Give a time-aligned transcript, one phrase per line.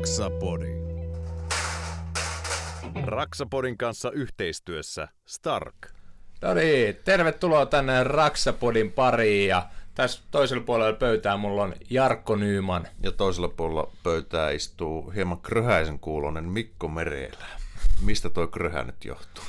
[0.00, 0.66] Raksapodi.
[3.04, 5.74] Raksapodin kanssa yhteistyössä Stark.
[6.42, 12.86] No niin, tervetuloa tänne Raksapodin pariin ja tässä toisella puolella pöytää mulla on Jarkko Nyyman.
[13.02, 17.46] Ja toisella puolella pöytää istuu hieman kröhäisen kuulonen Mikko Merelä.
[18.02, 19.44] Mistä toi kröhä nyt johtuu?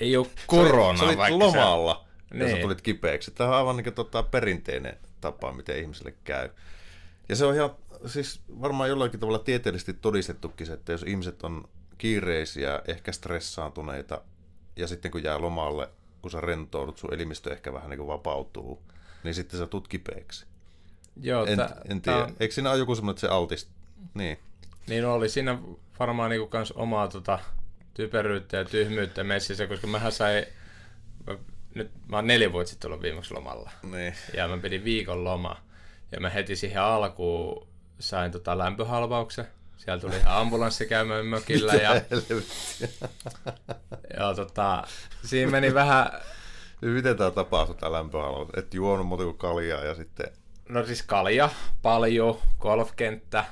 [0.00, 2.56] Ei ole korona, Sä olit vaikka lomalla ja Niin.
[2.56, 3.30] sä tulit kipeäksi.
[3.30, 6.48] Tämä on aivan niin tota perinteinen tapa, miten ihmiselle käy.
[7.28, 7.70] Ja se on ihan,
[8.06, 14.22] siis varmaan jollakin tavalla tieteellisesti todistettukin se, että jos ihmiset on kiireisiä, ehkä stressaantuneita,
[14.76, 15.88] ja sitten kun jää lomalle,
[16.22, 18.82] kun sä rentoudut, sun elimistö ehkä vähän niin kuin vapautuu,
[19.24, 20.46] niin sitten sä tulet kipeäksi.
[21.22, 22.26] Joo, En, tä- en tää tiedä.
[22.28, 23.68] on- Eikö siinä ole joku semmoinen, että se altist...
[24.14, 24.38] Niin.
[24.86, 25.58] Niin oli siinä
[25.98, 27.38] varmaan niinku kans omaa tota,
[27.94, 30.46] typeryyttä ja tyhmyyttä messissä, koska mähän sai,
[31.26, 31.38] mä,
[31.74, 33.70] nyt mä oon neljä vuotta sitten ollut viimeksi lomalla.
[33.92, 34.14] niin.
[34.36, 35.56] Ja mä pidin viikon loma.
[36.12, 37.68] Ja mä heti siihen alkuun
[38.02, 39.46] sain tota lämpöhalvauksen.
[39.76, 41.94] Siellä tuli ihan ambulanssi käymään mökillä ja,
[44.18, 44.86] ja tota,
[45.24, 46.10] siinä meni vähän,
[46.82, 48.48] Niin Miten tämä tapahtui, tämä lämpöhalvaus?
[48.56, 50.26] Et juonut muuta kuin kaljaa ja sitten...
[50.68, 51.50] no siis kalja,
[51.82, 53.44] paljon, golfkenttä,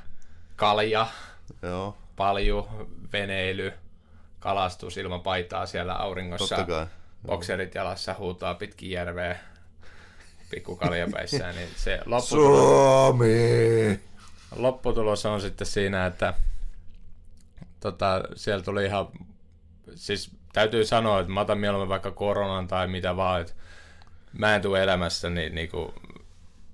[0.56, 1.06] kalja,
[1.62, 3.72] Joo, paljon, veneily,
[4.38, 6.56] kalastus ilman paitaa siellä auringossa.
[6.56, 6.86] totta kai.
[7.26, 9.38] Bokserit jalassa huutaa pitkin järveä
[10.50, 14.00] pikku kaljapäissään, niin se lopputulos, Suomi!
[14.62, 16.34] Lopputulos on sitten siinä, että
[17.80, 19.08] tota, siellä tuli ihan,
[19.94, 23.52] siis täytyy sanoa, että mä otan mieluummin vaikka koronan tai mitä vaan, että
[24.32, 25.92] mä en tule elämässä niin, niin kuin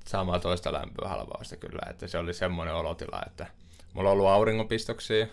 [0.06, 3.46] saamaan toista lämpöhalvausta kyllä, että se oli semmoinen olotila, että
[3.92, 5.26] mulla on ollut auringonpistoksia,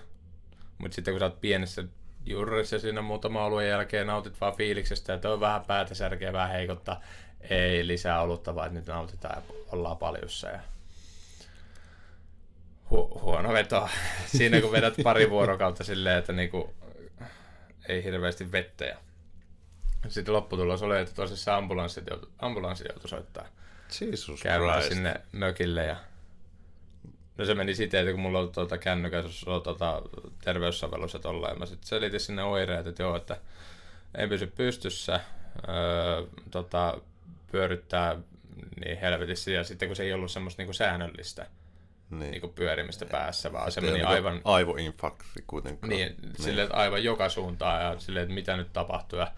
[0.78, 1.84] mutta sitten kun sä oot pienessä
[2.26, 7.02] juurissa siinä muutama oluen jälkeen nautit vaan fiiliksestä, että on vähän päätä särkeä, vähän heikottaa,
[7.50, 10.60] ei lisää olutta, vaan nyt nautitaan ja ollaan paljussa ja
[12.92, 13.90] Hu- huono veto.
[14.38, 16.74] Siinä kun vedät pari vuorokautta silleen, että niinku,
[17.88, 18.86] ei hirveästi vettä.
[18.86, 18.98] Ja
[20.08, 23.48] sitten lopputulos oli, että tosissaan ambulanssit joutu, ambulanssi joutui soittaa
[24.02, 24.94] Jesus Christ.
[24.94, 25.86] sinne mökille.
[25.86, 25.96] Ja...
[27.38, 30.02] No se meni siten, että kun mulla oli tuota kännykässä oli tuota
[30.44, 33.38] terveyssovellus ja tolla, ja mä sitten selitin sinne oireet, että joo, että
[34.18, 35.20] ei pysy pystyssä,
[35.70, 36.98] öö, tota,
[37.52, 38.18] pyörittää
[38.86, 41.48] niin helvetissä, ja sitten kun se ei ollut semmoista niinku säännöllistä
[42.20, 42.32] Niin.
[42.32, 45.90] niinku pyörimistä päässä, vaan se Teillä meni on aivan, Aivoinfarkti kuitenkaan.
[45.90, 49.20] niin, silleen, että aivan joka suuntaan ja silleen, että mitä nyt tapahtuu.
[49.20, 49.32] Ja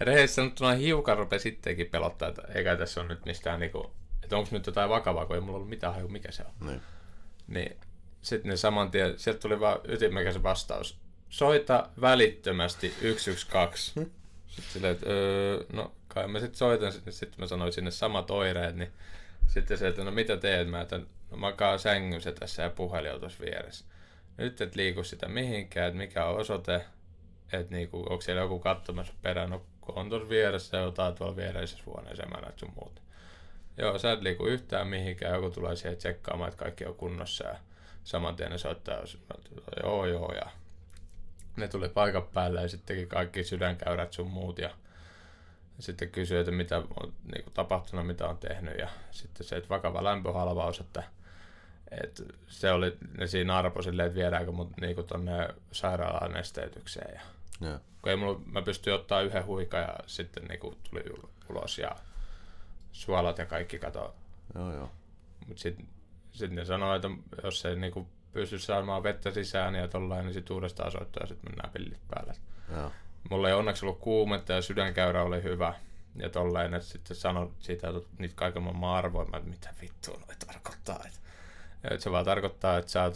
[0.00, 3.90] rehellisesti sanottuna hiukan rupesi sittenkin pelottaa, että eikä tässä ole nyt mistään niinku,
[4.22, 6.66] että onko nyt jotain vakavaa, kun ei mulla ollut mitään haju, mikä se on.
[6.66, 6.80] Niin.
[7.48, 7.76] Niin
[8.22, 10.98] sitten ne saman tien, sieltä tuli vaan ytimekäs vastaus.
[11.28, 14.00] Soita välittömästi 112.
[14.46, 18.76] Sitten silleen, että öö, no kai mä sitten soitan, sitten mä sanoin sinne samat oireet,
[18.76, 18.92] niin
[19.46, 21.04] sitten se, että no mitä teet, mä että no
[21.36, 23.84] makaa sängyssä tässä ja puhelin tuossa vieressä.
[24.36, 26.84] Nyt et liiku sitä mihinkään, että mikä on osoite,
[27.52, 32.26] että niinku, onko siellä joku katsomassa perään, no on tuossa vieressä jotain tuolla viereisessä huoneessa,
[32.26, 33.02] mä näet sun muuta.
[33.78, 37.56] Joo, sä et liiku yhtään mihinkään, joku tulee siihen tsekkaamaan, että kaikki on kunnossa ja
[38.04, 39.02] saman tien ne soittaa,
[39.82, 40.46] joo joo ja
[41.56, 44.70] ne tuli paikan päälle ja sitten teki kaikki sydänkäyrät sun muut ja
[45.78, 50.04] sitten kysyi, että mitä on niin tapahtunut, mitä on tehnyt ja sitten se, että vakava
[50.04, 51.02] lämpöhalvaus, että,
[52.04, 57.14] että se oli, ne siinä arpo silleen, että viedäänkö mut niin kuin tonne sairaalaan nesteytykseen
[57.14, 57.20] ja
[57.68, 57.78] Joo.
[58.02, 61.78] kun ei mulla, mä pystyin ottaa yhden huikan ja sitten niin kuin, tuli ul- ulos
[61.78, 61.96] ja
[62.92, 64.14] suolat ja kaikki kato
[64.54, 64.90] Joo, joo.
[65.46, 65.86] mutta sitten
[66.32, 67.08] sit ne sanoo, että
[67.44, 71.50] jos ei niinku pysty saamaan vettä sisään ja tollain, niin sitten uudestaan soittaa ja sitten
[71.50, 72.34] mennään pillit päälle.
[72.76, 72.92] joo.
[73.30, 75.74] Mulla ei onneksi ollut kuumetta ja sydänkäyrä oli hyvä.
[76.16, 80.14] Ja tollain, että sitten sanoi siitä, että niitä kaiken maailman arvoja, mä, että mitä vittua
[80.16, 80.96] noi tarkoittaa.
[81.06, 81.18] Että,
[81.84, 83.14] että se vaan tarkoittaa, että sä oot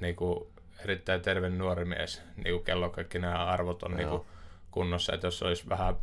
[0.00, 0.52] niinku,
[0.84, 4.26] erittäin terve nuori mies, niinku kello kaikki nämä arvot on niinku,
[4.70, 5.14] kunnossa.
[5.14, 5.96] Että jos olisi vähän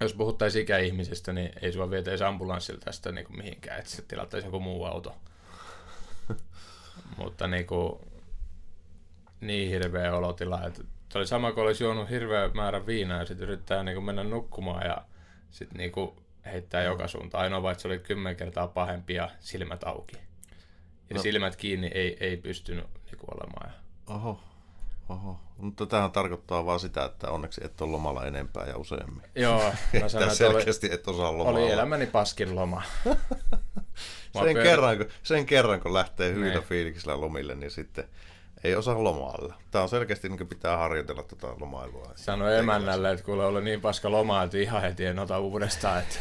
[0.00, 4.48] jos puhuttaisiin ikäihmisistä, niin ei sua vietäisi ambulanssilla tästä niin kuin mihinkään, että sitten tilattaisiin
[4.48, 5.16] joku muu auto.
[7.18, 8.00] Mutta niin, kuin,
[9.40, 10.82] niin hirveä olotila, että
[11.12, 14.24] se oli sama kuin olisi juonut hirveä määrä viinaa ja sitten yrittää niin kuin mennä
[14.24, 15.04] nukkumaan ja
[15.50, 17.44] sitten niin kuin heittää joka suuntaan.
[17.44, 20.16] Ainoa vaan, että se oli kymmen kertaa pahempi ja silmät auki.
[21.10, 21.22] Ja No.
[21.22, 23.74] silmät kiinni ei, ei pystynyt niin kuin olemaan.
[24.08, 24.40] Oho.
[25.08, 25.40] Oho.
[25.58, 29.22] Mutta tämähän tarkoittaa vaan sitä, että onneksi et ole lomalla enempää ja useammin.
[29.34, 31.58] Joo, mä sanoin, että oli, selkeästi et osaa lomalla.
[31.60, 32.82] oli elämäni paskin loma.
[34.44, 36.62] Sen, kerran, kun, sen kerran, kun lähtee hyvillä Niin.
[36.64, 38.04] fiiliksillä lomille, niin sitten
[38.64, 39.54] ei osaa lomailla.
[39.70, 42.12] Tämä on selkeästi, niin pitää harjoitella tätä lomailua.
[42.14, 46.16] Sanoi emännälle, että kuule oli niin paska loma, että ihan heti en ota uudestaan, että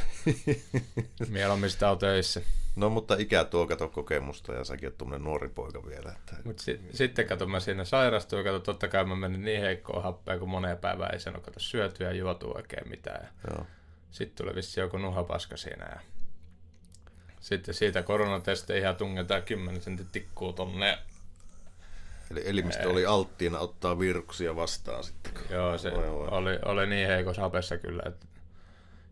[1.29, 2.41] mieluummin sitä on töissä.
[2.75, 6.11] No mutta ikä tuo kato kokemusta ja säkin oot tuommoinen nuori poika vielä.
[6.11, 6.35] Että...
[6.43, 10.01] Mut si- sitten kato, mä siinä sairastuin ja kato, totta kai mä menin niin heikkoa
[10.01, 13.29] happea, kun moneen päivään ei saanut kato syötyä ja juotua oikein mitään.
[13.49, 13.65] Joo.
[14.11, 15.99] Sitten tuli vissi joku nuhapaska siinä ja
[17.39, 20.97] sitten siitä koronatesti ihan tungetaan 10 sentin tikkuu tonne.
[22.31, 25.33] Eli elimistö oli alttiina ottaa viruksia vastaan sitten.
[25.49, 26.27] Joo, se Voi voi.
[26.27, 28.25] oli, oli niin heikossa hapessa kyllä, että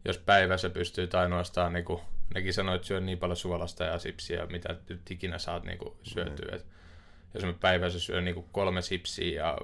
[0.06, 2.02] jos päivässä pystyy ainoastaan, niin kuin,
[2.34, 5.94] nekin sanoi, että syö niin paljon suolasta ja sipsiä, mitä nyt ikinä saat niin kuin,
[6.04, 6.56] syötyä.
[6.56, 6.66] Et
[7.34, 9.58] jos mä päivässä syön niin kuin, kolme sipsiä ja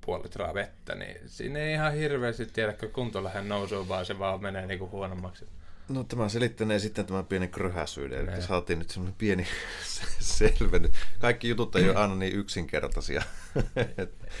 [0.00, 4.18] puoli litraa vettä, niin siinä ei ihan hirveästi tiedä, kun kunto lähde nousuun, vaan se
[4.18, 5.48] vaan menee niin kuin, huonommaksi.
[5.88, 8.42] No tämä selittänee sitten tämän pienen kröhäsyyden, että Ne.
[8.42, 9.46] saatiin nyt semmoinen pieni
[10.20, 10.90] selvennys.
[11.18, 13.22] Kaikki jutut ei ole aina niin yksinkertaisia.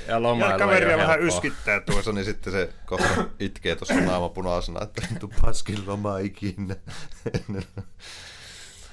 [0.08, 1.26] Ja lomailu kaveria vähän helppoa.
[1.28, 2.12] yskittää tuossa.
[2.12, 3.08] niin sitten se kohta
[3.40, 6.76] itkee tuossa naama punaisena, että ei tuu paskin loma ikinä.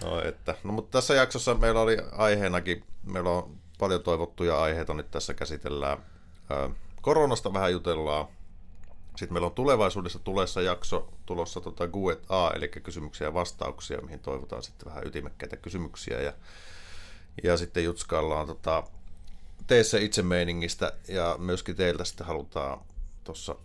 [0.03, 5.11] no, että, no, mutta tässä jaksossa meillä oli aiheenakin, meillä on paljon toivottuja aiheita nyt
[5.11, 5.97] tässä käsitellään.
[7.01, 8.27] Koronasta vähän jutellaan.
[9.19, 14.63] Sitten meillä on tulevaisuudessa tulessa jakso tulossa tota Q&A, eli kysymyksiä ja vastauksia, mihin toivotaan
[14.63, 16.21] sitten vähän ytimekkäitä kysymyksiä.
[16.21, 16.33] Ja,
[17.43, 18.83] ja sitten jutskaillaan tota,
[19.67, 22.79] tee se itse meiningistä ja myöskin teiltä sitten halutaan
[23.23, 23.55] tuossa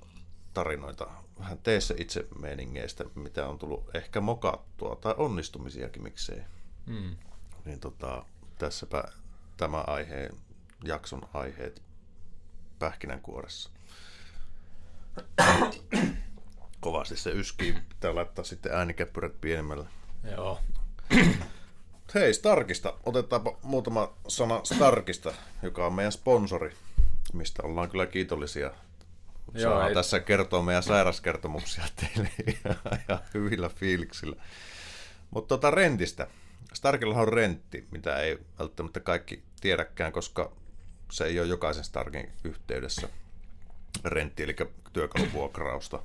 [0.55, 1.07] tarinoita
[1.39, 6.43] vähän tee se itse meiningeistä, mitä on tullut ehkä mokattua tai onnistumisiakin miksei.
[6.87, 7.17] Mm.
[7.65, 8.25] Niin tota,
[8.59, 9.05] tässäpä
[9.57, 10.37] tämä aiheen,
[10.85, 11.83] jakson aiheet
[12.79, 13.74] pähkinänkuoressa.
[16.81, 19.87] Kovasti se yskii, pitää laittaa sitten äänikäppyrät pienemmälle.
[20.33, 20.61] Joo.
[22.15, 26.75] Hei Starkista, otetaanpa muutama sana Starkista, joka on meidän sponsori,
[27.33, 28.71] mistä ollaan kyllä kiitollisia.
[29.55, 32.31] Joo, ei- tässä kertoa meidän sairaskertomuksia teille
[32.65, 32.75] ja,
[33.09, 34.37] ja hyvillä fiiliksillä.
[35.31, 36.27] Mutta tota rentistä.
[36.75, 40.53] Starkilla on rentti, mitä ei välttämättä kaikki tiedäkään, koska
[41.11, 43.09] se ei ole jokaisen Starkin yhteydessä
[44.05, 44.57] rentti, eli
[44.93, 46.03] työkaluvuokrausta.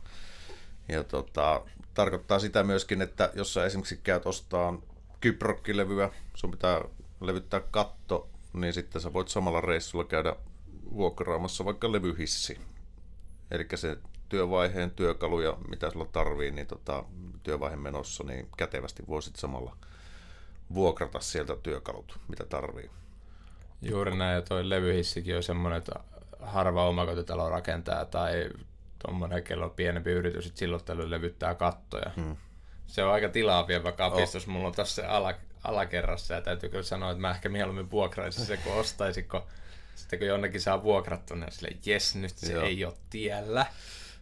[0.87, 1.61] Ja tota,
[1.93, 4.81] tarkoittaa sitä myöskin, että jos sä esimerkiksi käyt ostaa
[5.21, 6.81] kyprokkilevyä, sun pitää
[7.21, 10.35] levyttää katto, niin sitten sä voit samalla reissulla käydä
[10.93, 12.59] vuokraamassa vaikka levyhissi.
[13.51, 13.97] Eli se
[14.29, 17.03] työvaiheen työkaluja, mitä sulla tarvii, niin tota,
[17.43, 19.77] työvaiheen menossa, niin kätevästi voisit samalla
[20.73, 22.89] vuokrata sieltä työkalut, mitä tarvii.
[23.81, 25.99] Juuri näin, ja toi levyhissikin on semmoinen, että
[26.39, 28.49] harva omakotitalo rakentaa tai
[28.99, 32.11] tuommoinen, kello on pienempi yritys, että silloin tällöin levyttää kattoja.
[32.15, 32.37] Hmm.
[32.87, 34.43] Se on aika tilaa vievä kapistus.
[34.43, 34.53] Oh.
[34.53, 35.33] Mulla on tässä ala,
[35.63, 39.41] alakerrassa ja täytyy kyllä sanoa, että mä ehkä mieluummin vuokraisin se, kun ostaisin, kun
[39.95, 42.53] sitten kun jonnekin saa vuokrattua, niin on silleen, jes, nyt se.
[42.53, 42.63] Joo.
[42.63, 43.65] ei ole tiellä.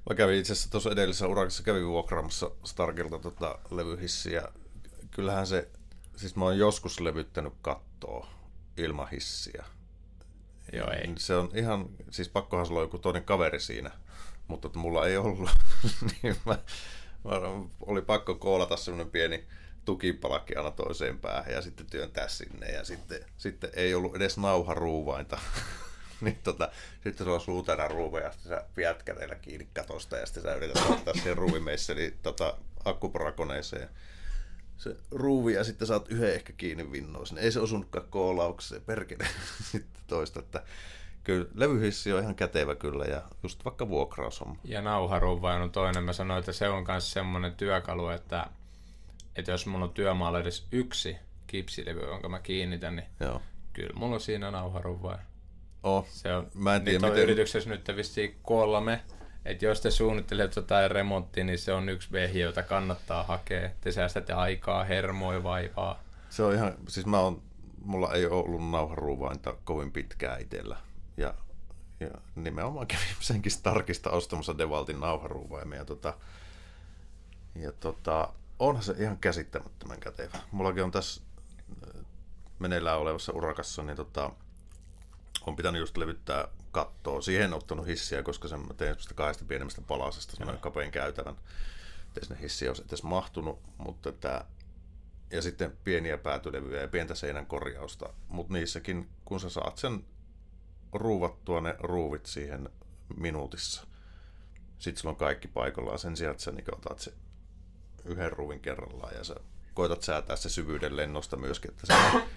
[0.10, 4.44] Mä kävin itse asiassa tuossa edellisessä urakassa kävin vuokraamassa Starkilta tota levyhissiä.
[5.12, 5.68] Kyllähän se,
[6.16, 8.28] siis mä oon joskus levyttänyt kattoa
[8.78, 9.66] ilman hissiä.
[10.74, 11.14] Joo, ei.
[11.18, 13.92] Se on ihan, siis pakkohan sulla on joku toinen kaveri siinä,
[14.48, 15.50] mutta että mulla ei ollut.
[16.24, 16.58] niin mä,
[17.24, 17.32] mä,
[17.86, 19.48] oli pakko koolata semmoinen pieni
[19.86, 25.40] tukipalakki aina toiseen päähän ja sitten työntää sinne ja sitten, sitten ei ollut edes nauharuuvainta.
[26.22, 26.72] niin tota,
[27.04, 30.56] sitten sulla on suutena ruuve ja sitten sä pidät kädellä kiinni katosta ja sitten sä
[30.56, 33.90] yrität ottaa sen ruuvimeisseli tota, akkuparakoneeseen
[34.78, 37.40] se ruuvi ja sitten saat yhden ehkä kiinni vinnoissa.
[37.40, 39.28] Ei se osunutkaan koolaukseen, perkele.
[39.72, 40.64] sitten toista, että
[41.24, 44.56] kyllä levyhissi on ihan kätevä kyllä ja just vaikka vuokraushomma.
[44.64, 46.04] Ja nauharuuvain on toinen.
[46.04, 48.48] Mä sanoin, että se on myös semmoinen työkalu, että,
[49.36, 51.16] että jos mulla on työmaalla edes yksi
[51.48, 53.42] kipsilevy, jonka mä kiinnitän, niin Joo.
[53.74, 55.20] kyllä mulla on siinä nauharuuvain.
[55.84, 59.02] Oh, Se on, Mä en tiedä, on miten- yrityksessä nyt vissiin kolme.
[59.46, 63.70] Että jos te suunnittelette jotain remonttia, niin se on yksi vehje, jota kannattaa hakea.
[63.82, 66.04] Te säästätte aikaa, hermoja, vaivaa.
[66.30, 67.42] se on ihan, siis mä oon,
[67.82, 70.78] mulla ei ole ollut nauharuuvainta kovin pitkään itsellä.
[71.18, 71.34] Ja,
[72.00, 75.80] ja nimenomaan kävin senkin Starkista ostamassa Devaltin nauharuuvaimia.
[75.80, 76.14] Ja, tota,
[77.56, 80.38] ja tota, onhan se ihan käsittämättömän kätevä.
[80.52, 81.22] Mullakin on tässä
[81.88, 82.06] äh,
[82.60, 84.32] meneillään olevassa urakassa, niin tota,
[85.46, 87.22] on pitänyt just levyttää kattoa.
[87.22, 91.36] Siihen en ottanut hissiä, koska sen mä tein semmoista kahdesta pienemmästä palasesta, semmoinen kapein käytävän.
[92.08, 94.46] Ettei sinne hissiä olisi edes mahtunut, mutta tämä
[95.32, 98.14] ja sitten pieniä päätylevyjä ja pientä seinän korjausta.
[98.28, 100.06] Mutta niissäkin, kun sä saat sen
[100.94, 102.70] ruuvattua ne ruuvit siihen
[103.18, 103.88] minuutissa,
[104.80, 107.14] sitten sulla on kaikki paikallaan sen sijaan, että sä niin otat se
[108.06, 109.36] yhden ruuvin kerrallaan ja sä
[109.78, 111.94] koetat säätää se syvyyden lennosta myöskin, että se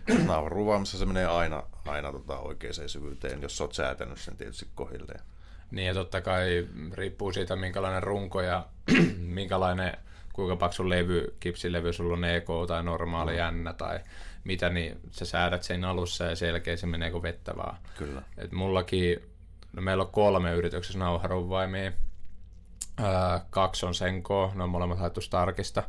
[0.47, 5.21] ruuvaamassa se menee aina, aina tota oikeaan syvyyteen, jos sä oot säätänyt sen tietysti kohilleen.
[5.71, 8.67] Niin ja totta kai riippuu siitä, minkälainen runko ja
[9.41, 9.93] minkälainen
[10.33, 14.01] kuinka paksu levy, kipsilevy sulla on EK tai normaali jännä tai
[14.45, 17.77] mitä, niin sä säädät sen alussa ja selkeä se menee kuin vettä vaan.
[17.99, 18.23] Kyllä.
[18.39, 19.23] Et mullakin,
[19.73, 21.93] no meillä on kolme yrityksessä nauharunvaimia.
[23.01, 23.07] Öö,
[23.51, 25.83] kaksi on Senko, ne on molemmat haettu Starkista.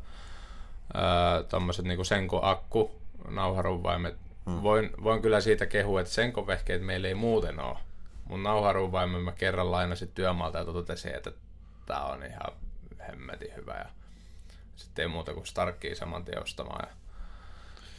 [1.50, 4.15] Tuommoiset niinku Senko-akku nauharunvaimet.
[4.45, 4.63] Hmm.
[4.63, 7.77] Voin, voin kyllä siitä kehua, että Senko-vehkeet meillä ei muuten ole.
[8.25, 11.31] Mun nauharunvaimen mä kerran lainasin työmaalta ja totesin, että
[11.86, 12.51] tää on ihan
[13.07, 13.74] hemmetin hyvä.
[13.74, 13.86] Ja
[14.75, 16.88] sitten ei muuta kuin Starkkiin saman tien ostamaan.
[16.89, 16.95] Ja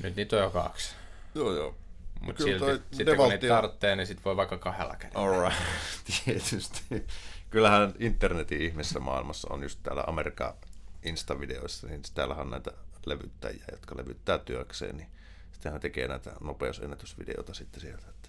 [0.03, 0.95] nyt niitä on jo kaksi.
[1.35, 1.75] Joo, joo.
[2.21, 5.21] Mutta silti, sitten kun niitä tarvitsee, niin sit voi vaikka kahdella kädellä.
[5.21, 5.63] Alright,
[6.25, 7.07] tietysti.
[7.51, 10.55] Kyllähän internetin ihmeessä maailmassa on just täällä Amerikan
[11.03, 12.73] Insta-videoissa, niin täällähän on näitä
[13.07, 15.09] levyttäjiä, jotka levyttää työkseen, niin
[15.53, 18.29] sitten hän tekee näitä nopeusennätysvideoita sitten sieltä, että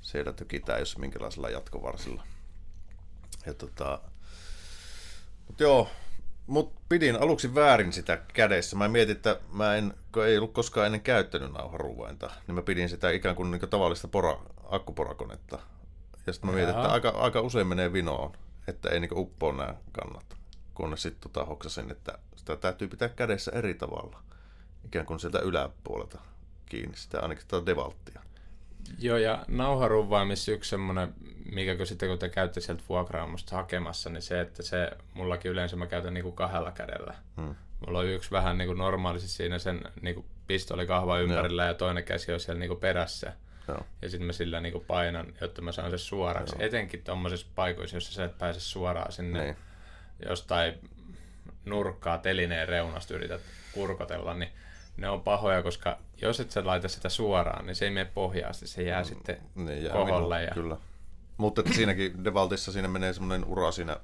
[0.00, 2.26] siellä tökitään jos minkälaisella jatkovarsilla.
[3.46, 4.00] Ja tota,
[5.46, 5.88] mutta joo,
[6.46, 8.76] mutta pidin aluksi väärin sitä kädessä.
[8.76, 12.88] Mä mietin, että mä en, kun ei ollut koskaan ennen käyttänyt nauharuuvainta, niin mä pidin
[12.88, 15.58] sitä ikään kuin, niin kuin tavallista pora, akkuporakonetta.
[16.26, 18.32] Ja sitten mä mietin, että aika, aika usein menee vinoon,
[18.66, 20.36] että ei niin uppoa nämä kannat.
[20.74, 24.22] Kunnes sitten tota hoksasin, että sitä täytyy pitää kädessä eri tavalla.
[24.84, 26.18] Ikään kuin sieltä yläpuolelta
[26.66, 28.20] kiinni, sitä ainakin sitä devalttia.
[28.98, 31.14] Joo, ja nauharuvaimis yksi semmoinen,
[31.52, 35.76] mikä kun sitten kun te käytte sieltä vuokraamosta hakemassa, niin se, että se, mullakin yleensä
[35.76, 37.14] mä käytän niinku kahdella kädellä.
[37.36, 37.54] Hmm.
[37.86, 42.04] Mulla on yksi vähän niinku normaalisti siinä sen niinku pistoli kahva ympärillä ja, ja toinen
[42.04, 43.32] käsi on siellä niinku perässä.
[43.68, 43.86] Joo.
[44.02, 46.56] Ja sitten mä sillä niinku painan, jotta mä saan sen suoraksi.
[46.58, 46.66] Joo.
[46.66, 49.56] Etenkin tuommoisissa paikoissa, jossa sä et pääse suoraan sinne niin.
[50.28, 50.74] Jostain
[51.64, 53.40] nurkkaa telineen reunasta yrität
[53.72, 54.52] kurkotella, niin
[54.96, 58.66] ne on pahoja, koska jos et sä laita sitä suoraan, niin se ei mene pohjaasti,
[58.66, 60.42] se jää mm, sitten niin jää koholle.
[60.42, 60.50] Ja...
[60.50, 60.76] Kyllä.
[61.36, 63.96] Mutta että siinäkin Devaltissa siinä menee semmoinen ura siinä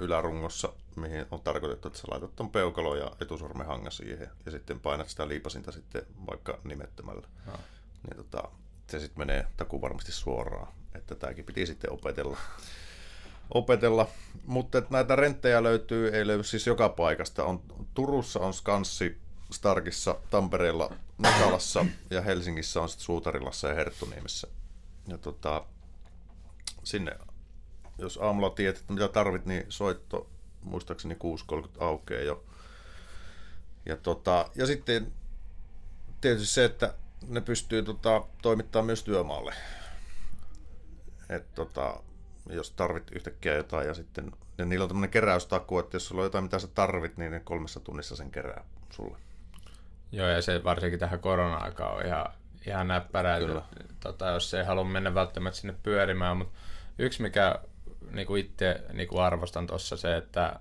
[0.00, 4.80] ylärungossa, mihin on tarkoitettu, että sä laitat ton peukalo ja etusormen hanga siihen ja sitten
[4.80, 7.26] painat sitä liipasinta sitten vaikka nimettömällä.
[7.46, 7.52] No.
[8.02, 8.48] Niin tota,
[8.86, 12.36] se sitten menee taku varmasti suoraan, että tämäkin piti sitten opetella.
[13.54, 14.08] Opetella.
[14.46, 17.44] Mutta näitä renttejä löytyy, ei löydy siis joka paikasta.
[17.44, 17.62] On,
[17.94, 19.18] Turussa on Skanssi,
[19.52, 24.48] Starkissa, Tampereella, Nakalassa ja Helsingissä on sitten Suutarilassa ja Herttuniemessä.
[25.08, 25.64] Ja tota,
[26.84, 27.18] sinne,
[27.98, 30.30] jos aamulla tiedät, mitä tarvit, niin soitto
[30.62, 31.16] muistaakseni
[31.52, 32.44] 6.30 aukeaa jo.
[33.86, 35.12] Ja, tota, ja sitten
[36.20, 36.94] tietysti se, että
[37.28, 39.54] ne pystyy tota, toimittamaan myös työmaalle.
[41.28, 42.02] Et, tota,
[42.52, 46.26] jos tarvit yhtäkkiä jotain ja sitten ja niillä on tämmöinen keräystaku, että jos sulla on
[46.26, 49.18] jotain, mitä sä tarvit, niin ne kolmessa tunnissa sen kerää sulle.
[50.12, 52.26] Joo, ja se varsinkin tähän korona-aikaan on ihan,
[52.66, 53.62] ihan näppärä, että,
[54.00, 56.58] tota, jos ei halua mennä välttämättä sinne pyörimään, mutta
[56.98, 57.58] yksi mikä
[58.10, 60.60] niin itse niin arvostan tuossa se, että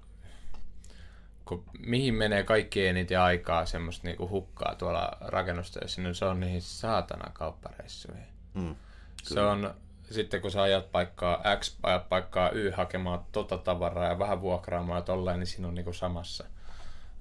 [1.45, 6.61] kun, mihin menee kaikki eniten aikaa semmoista niin hukkaa tuolla rakennustöissä, niin se on niihin
[6.61, 8.27] saatana kauppareissuihin.
[8.53, 8.75] Mm,
[9.23, 9.75] se on,
[10.11, 14.97] sitten kun sä ajat paikkaa X, ajat paikkaa Y hakemaan tota tavaraa ja vähän vuokraamaan
[14.97, 16.45] ja tolleen, niin siinä on niin samassa.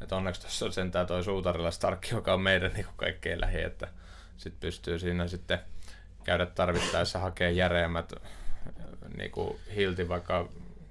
[0.00, 3.62] Et onneksi tuossa on sentään toi Suutarilla Stark, joka on meidän niin kuin kaikkein lähi,
[3.62, 3.88] että
[4.36, 5.58] sit pystyy siinä sitten
[6.24, 8.12] käydä tarvittaessa hakemaan järeämmät
[9.16, 10.48] niin kuin hilti vaikka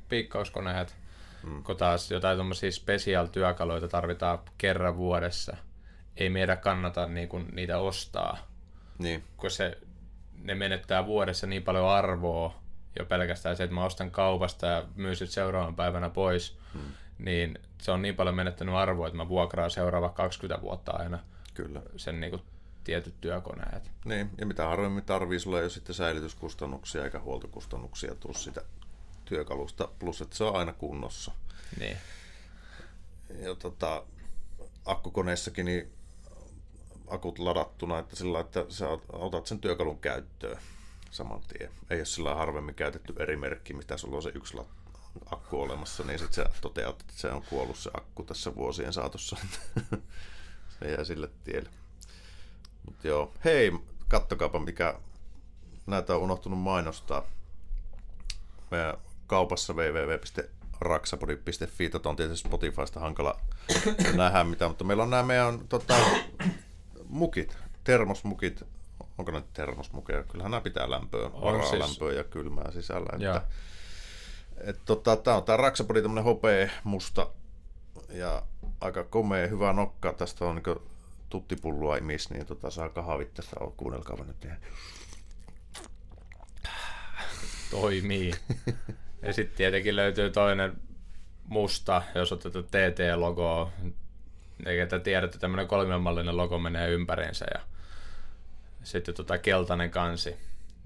[0.09, 0.95] piikkauskoneet,
[1.43, 1.63] mm.
[1.63, 5.57] kun taas jotain tuommoisia special-työkaluja tarvitaan kerran vuodessa.
[6.17, 8.37] Ei meidän kannata niin kuin, niitä ostaa,
[8.97, 9.23] niin.
[9.37, 9.77] kun se,
[10.45, 12.61] ne menettää vuodessa niin paljon arvoa
[12.99, 16.81] jo pelkästään se, että mä ostan kaupasta ja myyn seuraavan päivänä pois, mm.
[17.17, 21.19] niin se on niin paljon menettänyt arvoa, että mä vuokraan seuraava 20 vuotta aina
[21.53, 21.81] Kyllä.
[21.97, 22.41] sen niin kuin,
[22.83, 23.91] tietyt työkoneet.
[24.05, 28.61] Niin, ja mitä harvemmin tarvii, sulla ei ole sitten säilytyskustannuksia eikä huoltokustannuksia tuu sitä
[29.25, 31.31] työkalusta, plus että se on aina kunnossa.
[31.79, 31.97] Niin.
[33.41, 34.03] Ja tota,
[34.85, 35.91] akkukoneessakin niin
[37.07, 40.57] akut ladattuna, että sillä että sä otat sen työkalun käyttöön
[41.11, 41.71] saman tien.
[41.89, 44.57] Ei ole sillä harvemmin käytetty eri merkki, mitä sulla on se yksi
[45.31, 49.37] akku olemassa, niin sitten sä toteat, että se on kuollut se akku tässä vuosien saatossa.
[50.79, 51.69] se jää sille tielle.
[52.85, 53.71] Mut joo, hei,
[54.07, 54.99] kattokaapa mikä
[55.85, 57.23] näitä on unohtunut mainostaa.
[58.71, 58.97] Meidän
[59.27, 63.39] kaupassa www.raksapodi.fi, tota on tietysti Spotifysta hankala
[64.15, 65.95] nähdä mitä, mutta meillä on nämä meidän tota,
[67.09, 68.63] mukit, termosmukit,
[69.17, 70.23] onko ne termosmukeja?
[70.23, 71.81] Kyllähän nämä pitää lämpöä, varaa siis...
[71.81, 73.09] lämpöä ja kylmää sisällä.
[73.13, 73.41] Että,
[74.57, 77.27] et, tota, tämä on tämä Raksapodi, tämmöinen hopea, musta
[78.09, 78.41] ja
[78.81, 80.13] aika komea, hyvä nokka.
[80.13, 80.79] Tästä on niin
[81.29, 83.55] tuttipulloa miss, niin tota, saa kahvit tästä.
[83.77, 84.47] Kuunnelkaa nyt.
[87.71, 88.33] Toimii.
[89.21, 90.81] ja sitten tietenkin löytyy toinen
[91.43, 93.71] musta, jos otetaan TT-logoa,
[94.65, 97.59] eikä tiedätte, tämmöinen kolmimallinen logo menee ympäriinsä ja
[98.83, 100.37] sitten tota keltainen kansi.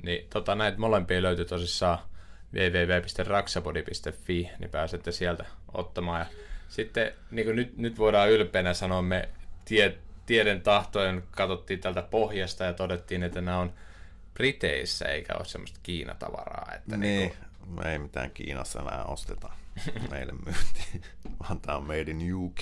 [0.03, 1.99] Niin tota, näitä molempia löytyy tosissaan
[2.53, 6.19] www.raksapodi.fi, niin pääsette sieltä ottamaan.
[6.19, 6.25] Ja
[6.69, 9.29] sitten niin kuin nyt, nyt voidaan ylpeänä sanoa, me
[9.65, 13.73] tie, tieden tahtojen katsottiin tältä pohjasta ja todettiin, että nämä on
[14.33, 16.71] Briteissä eikä ole semmoista Kiinatavaraa.
[16.75, 17.75] Että niin, niin kuin...
[17.83, 19.58] me ei mitään Kiinassa enää osteta
[20.11, 21.03] meille myyntiin,
[21.39, 22.61] vaan tämä on made in UK.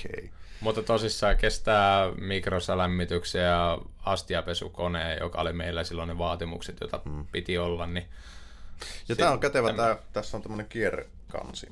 [0.60, 7.26] Mutta tosissaan kestää mikrosalämmityksen ja astiapesukone, joka oli meillä silloin ne vaatimukset, joita hmm.
[7.32, 7.86] piti olla.
[7.86, 8.08] Niin
[9.08, 11.66] ja tämä on kätevä, tää, tässä on tämmöinen kierrekansi.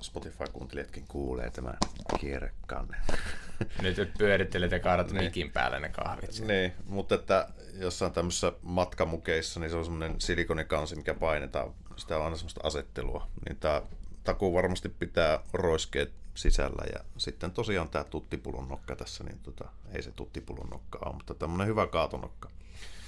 [0.00, 1.74] Spotify-kuuntelijatkin kuulee tämä
[2.20, 2.96] kierrekanne.
[3.82, 5.24] Nyt pyörittelet ja kaadat niin.
[5.24, 6.40] mikin päälle ne kahvit.
[6.46, 11.74] Niin, mutta että jossain tämmöisissä matkamukeissa, niin se on semmoinen silikonikansi, mikä painetaan.
[11.96, 13.28] Sitä on aina semmoista asettelua.
[13.48, 13.82] Niin tämä
[14.28, 16.84] takuu varmasti pitää roiskeet sisällä.
[16.92, 21.34] Ja sitten tosiaan tämä tuttipulun nokka tässä, niin tota, ei se tuttipulun nokka ole, mutta
[21.34, 22.50] tämmöinen hyvä kaatonokka.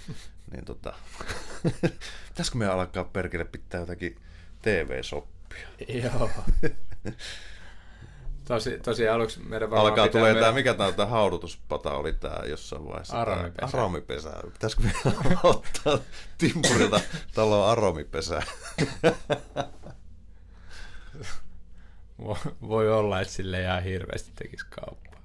[0.52, 0.94] niin tota,
[2.28, 4.16] pitäisikö me alkaa perkele pitää jotakin
[4.62, 5.68] TV-soppia?
[5.88, 6.30] Joo.
[8.44, 10.42] Tosi, tosi aluksi meidän Alkaa tulee meidän...
[10.42, 13.20] tämä, mikä tämä haudutuspata oli tämä jossain vaiheessa?
[13.20, 13.66] Aromipesä.
[13.66, 14.32] Aromipesä.
[14.52, 14.92] Pitäisikö me
[15.42, 15.98] ottaa
[16.38, 17.00] Timpurilta
[17.34, 18.42] talon aromipesää?
[22.68, 25.20] Voi olla, että sille ihan hirveästi tekisi kauppaa.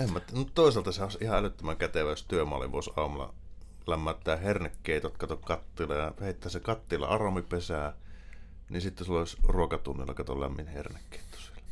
[0.00, 3.34] En mä, no toisaalta se on ihan älyttömän kätevä, jos työmaali voisi aamulla
[3.86, 7.94] lämmättää hernekeitot, kato kattila ja heittää se kattila aromipesää,
[8.68, 11.62] niin sitten sulla olisi ruokatunnilla kato lämmin hernekeitto siellä.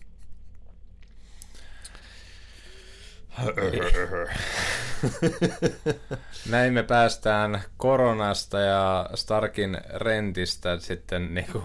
[6.50, 11.62] Näin me päästään koronasta ja Starkin rentistä sitten niinku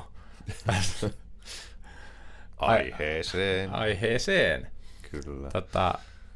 [2.58, 3.74] aiheeseen.
[3.74, 4.68] aiheeseen.
[5.12, 5.50] Kyllä.
[5.50, 5.94] Tota,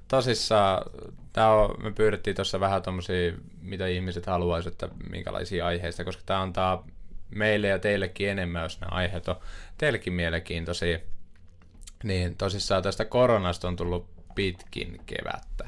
[0.08, 0.86] tosissaan,
[1.34, 6.42] tää on, me pyydettiin tuossa vähän tommosia, mitä ihmiset haluaisivat, että minkälaisia aiheista, koska tämä
[6.42, 6.88] antaa
[7.36, 9.36] meille ja teillekin enemmän, jos nämä aiheet on
[9.78, 11.00] teillekin mielenkiintoisia.
[12.04, 15.59] Niin tosissaan tästä koronasta on tullut pitkin kevättä.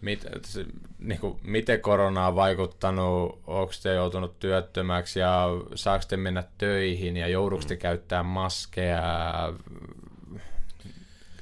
[0.00, 0.64] Mit, se,
[0.98, 7.16] niin kuin, miten korona on vaikuttanut, onko te joutunut työttömäksi ja saako te mennä töihin
[7.16, 7.78] ja jouduuko te mm.
[7.78, 9.02] käyttää maskeja,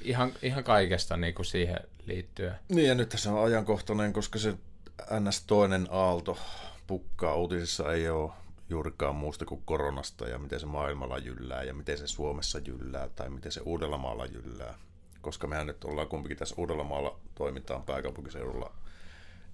[0.00, 2.54] ihan, ihan kaikesta niin kuin siihen liittyen.
[2.68, 4.54] Niin ja nyt tässä on ajankohtainen, koska se
[5.20, 6.38] NS toinen aalto
[6.86, 7.34] pukkaa.
[7.34, 8.32] Uutisissa ei ole
[8.68, 13.30] juurikaan muusta kuin koronasta ja miten se maailmalla jyllää ja miten se Suomessa jyllää tai
[13.30, 14.74] miten se Uudellamaalla jyllää.
[15.26, 18.72] Koska mehän nyt ollaan kumpikin tässä Uudellamaalla toimintaan pääkaupunkiseudulla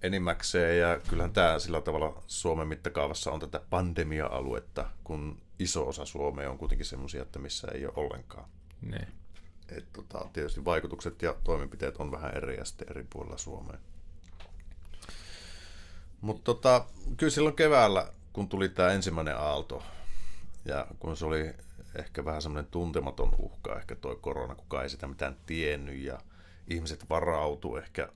[0.03, 6.51] enimmäkseen ja kyllähän tämä sillä tavalla Suomen mittakaavassa on tätä pandemia-aluetta, kun iso osa Suomea
[6.51, 8.45] on kuitenkin semmoisia, että missä ei ole ollenkaan.
[8.83, 9.09] Ne
[9.69, 13.79] et, tota, tietysti vaikutukset ja toimenpiteet on vähän eri ja sitten eri puolilla Suomea.
[16.21, 16.85] Mutta tota,
[17.17, 19.83] kyllä silloin keväällä, kun tuli tämä ensimmäinen aalto,
[20.65, 21.55] ja kun se oli
[21.95, 26.19] ehkä vähän semmoinen tuntematon uhka, ehkä toi korona, kuka ei sitä mitään tiennyt, ja
[26.69, 28.09] ihmiset varautu ehkä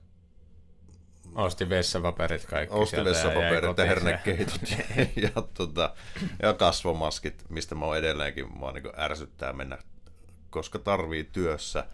[1.35, 5.95] Osti vessapaperit kaikki Osti vessapaperit ja, ja hernekeitot ja, ja, tota,
[6.41, 9.77] ja kasvomaskit, mistä mä oon edelleenkin, mua niin ärsyttää mennä
[10.49, 11.85] koska tarvii työssä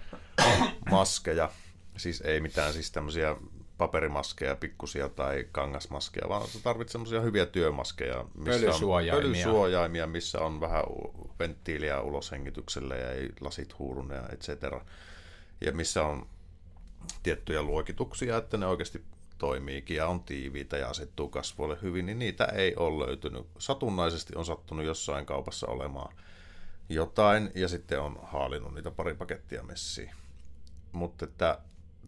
[0.91, 1.50] maskeja,
[1.98, 3.36] siis ei mitään siis tämmöisiä
[3.84, 10.62] paperimaskeja, pikkusia tai kangasmaskeja, vaan sä tarvitset semmoisia hyviä työmaskeja, missä on pölysuojaimia, missä on
[10.62, 10.84] vähän
[11.39, 14.86] venttiiliä uloshengitykselle ja ei lasit huurune ja et cetera.
[15.62, 16.28] Ja missä on
[17.24, 19.04] tiettyjä luokituksia, että ne oikeasti
[19.38, 23.48] toimiikin ja on tiiviitä ja asettuu kasvoille hyvin, niin niitä ei ole löytynyt.
[23.58, 26.15] Satunnaisesti on sattunut jossain kaupassa olemaan
[26.89, 30.12] jotain ja sitten on haalinut niitä pari pakettia messiin.
[30.91, 31.58] Mutta että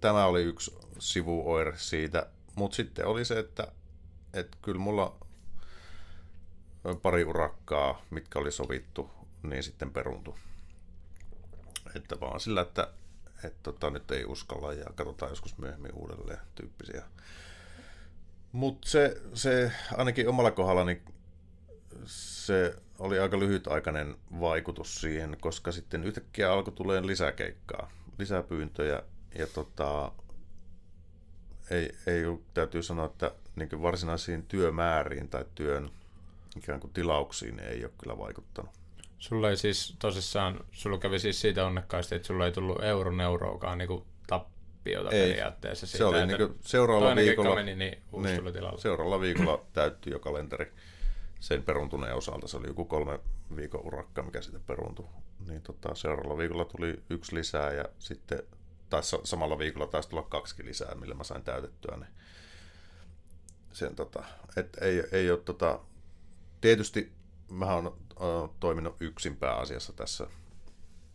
[0.06, 2.28] tämä oli yksi sivuoire siitä.
[2.56, 3.68] Mutta sitten oli se, että,
[4.34, 5.16] että kyllä mulla
[7.02, 9.10] pari urakkaa, mitkä oli sovittu,
[9.44, 10.36] niin sitten peruntu.
[11.96, 12.88] Että vaan sillä, että,
[13.44, 17.04] että tota, nyt ei uskalla ja katsotaan joskus myöhemmin uudelleen tyyppisiä.
[18.52, 21.02] Mutta se, se ainakin omalla kohdallani
[22.06, 29.04] se oli aika lyhytaikainen vaikutus siihen, koska sitten yhtäkkiä alkoi tulee lisäkeikkaa, lisäpyyntöjä
[29.36, 30.12] ja tota,
[31.70, 35.92] ei, ei täytyy sanoa, että niin varsinaisiin työmääriin tai työn
[36.58, 38.72] ikään kuin tilauksiin ei ole kyllä vaikuttanut.
[39.20, 43.78] Sulla ei siis tosissaan, sulla kävi siis siitä onnekkaasti, että sulla ei tullut euron euroakaan
[43.78, 45.30] niin tappiota ei.
[45.30, 45.88] periaatteessa.
[45.88, 48.42] Siitä, se oli niin seuraavalla viikolla, meni, niin, niin
[48.78, 50.72] seuraavalla viikolla täyttyi jo kalenteri
[51.40, 52.48] sen peruntuneen osalta.
[52.48, 53.20] Se oli joku kolme
[53.56, 55.06] viikon urakka, mikä sitten peruntui.
[55.48, 58.44] Niin tota, seuraavalla viikolla tuli yksi lisää ja sitten
[58.90, 62.06] taas samalla viikolla taisi tulla kaksi lisää, millä mä sain täytettyä ne.
[63.74, 64.24] Sen, tota,
[64.56, 65.80] et ei, ei ole, tota,
[66.62, 67.12] tietysti
[67.50, 70.28] mä oon äh, toiminut yksin pääasiassa tässä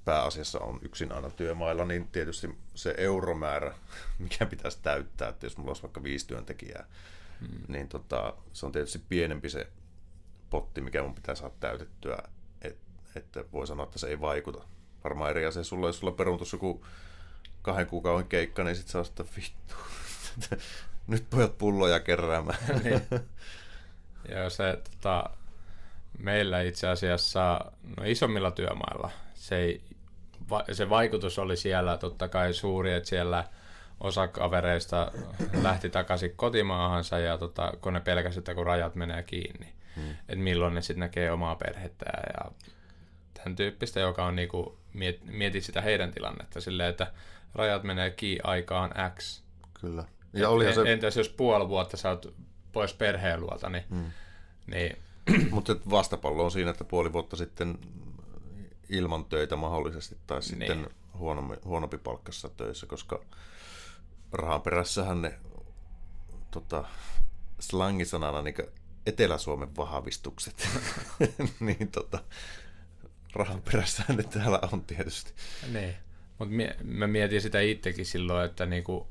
[0.05, 3.75] pääasiassa on yksin aina työmailla, niin tietysti se euromäärä,
[4.19, 6.87] mikä pitäisi täyttää, että jos mulla olisi vaikka viisi työntekijää,
[7.41, 7.63] hmm.
[7.69, 9.67] niin tota, se on tietysti pienempi se
[10.51, 12.19] potti, mikä mun pitää saada täytettyä,
[12.63, 12.83] että,
[13.15, 14.65] että voi sanoa, että se ei vaikuta.
[15.05, 16.85] Varmaan eri asia sulla, jos sulla peruntus joku
[17.63, 19.75] kahden kuukauden keikka, niin sitten saa sitä vittu.
[21.07, 22.59] Nyt pojat pulloja keräämään.
[22.85, 23.03] niin.
[24.29, 25.31] Joo, se tota,
[26.19, 27.61] meillä itse asiassa
[27.97, 29.83] no isommilla työmailla se, ei,
[30.51, 33.45] va, se vaikutus oli siellä totta kai suuri, että siellä
[34.01, 35.13] osa kavereista
[35.63, 40.11] lähti takaisin kotimaahansa ja tota, kun ne pelkäsivät, että kun rajat menee kiinni, hmm.
[40.11, 42.51] että milloin ne sitten näkee omaa perhettään ja
[43.35, 47.13] tämän tyyppistä, joka on niinku, miet, mieti sitä heidän tilannetta silleen, että
[47.55, 49.43] rajat menee kiinni aikaan X.
[49.81, 50.05] Kyllä.
[50.33, 50.93] Ja oli se...
[50.93, 52.35] Entäs jos puoli vuotta sä oot
[52.73, 54.11] pois perheen luolta, niin, hmm.
[54.67, 54.97] niin
[55.51, 57.79] mutta vastapallo on siinä, että puoli vuotta sitten
[58.89, 60.91] ilman töitä mahdollisesti tai sitten niin.
[61.19, 63.21] huonompi, huonompi palkkassa töissä, koska
[64.33, 65.39] rahan perässähän ne
[66.51, 66.85] tota,
[67.61, 68.55] slangisanana niin
[69.07, 70.69] Etelä-Suomen vahvistukset,
[71.61, 72.19] niin tota,
[73.33, 75.33] rahan perässähän ne täällä on tietysti.
[75.73, 75.95] Niin,
[76.41, 79.07] mutta mie- mä mietin sitä itsekin silloin, että niinku,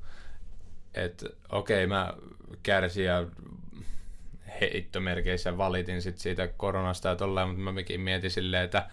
[0.94, 2.14] et, okei, mä
[2.64, 3.28] kärsin ja
[4.62, 8.90] heittomerkeissä valitin sit siitä koronasta ja tolleen, mutta mä mietin silleen, että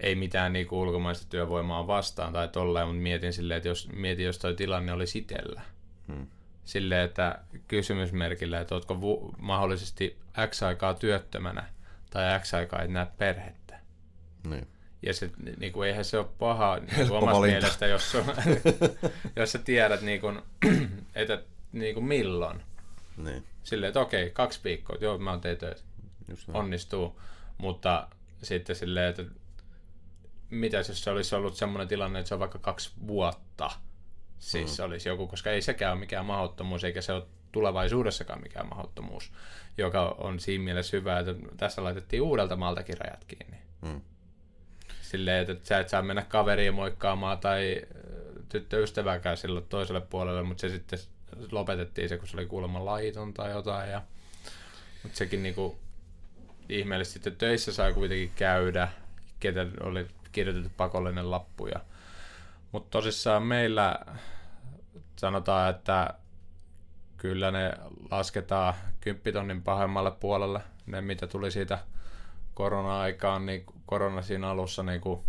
[0.00, 4.38] ei mitään niinku ulkomaista työvoimaa vastaan tai tolleen, mutta mietin silleen, että jos, mietin, jos
[4.38, 5.62] toi tilanne oli sitellä.
[6.08, 6.26] Hmm.
[6.64, 7.38] Silleen, että
[7.68, 10.18] kysymysmerkillä, että ootko vu- mahdollisesti
[10.50, 11.64] X aikaa työttömänä
[12.10, 13.78] tai X aikaa et näe perhettä.
[14.46, 14.66] Niin.
[15.02, 17.60] Ja se, niin kuin, eihän se ole paha niin kuin omasta valinta.
[17.60, 18.16] mielestä, jos,
[19.36, 20.42] jos sä tiedät, niin kuin,
[21.14, 22.62] että niin kuin milloin.
[23.16, 23.44] Niin.
[23.62, 25.80] Silleen, että okei, kaksi viikkoa, joo, mä oon teet töitä.
[26.54, 27.20] Onnistuu.
[27.58, 28.08] Mutta
[28.42, 29.24] sitten silleen, että
[30.50, 33.70] mitä jos se olisi ollut semmoinen tilanne, että se on vaikka kaksi vuotta,
[34.38, 34.74] siis mm.
[34.74, 39.32] se olisi joku, koska ei sekään ole mikään mahdottomuus, eikä se ole tulevaisuudessakaan mikään mahdottomuus,
[39.78, 43.56] joka on siinä mielessä hyvä, että tässä laitettiin uudelta maaltakin rajat kiinni.
[43.80, 44.00] Mm.
[45.12, 47.82] Silleen, että sä et saa mennä kaveriin moikkaamaan tai
[48.48, 50.98] tyttöystävääkään silloin toiselle puolelle, mutta se sitten
[51.50, 53.90] lopetettiin se, kun se oli kuulemma laiton tai jotain.
[53.90, 54.02] Ja,
[55.02, 55.78] mutta sekin niinku,
[56.68, 58.88] ihmeellisesti sitten töissä sai kuitenkin käydä,
[59.40, 61.66] ketä oli kirjoitettu pakollinen lappu.
[61.66, 61.80] Ja,
[62.72, 63.98] mutta tosissaan meillä
[65.16, 66.14] sanotaan, että
[67.16, 67.72] kyllä ne
[68.10, 71.78] lasketaan kymppitonnin pahemmalle puolelle, ne mitä tuli siitä
[72.54, 75.20] korona-aikaan, niin korona siinä alussa niin kuin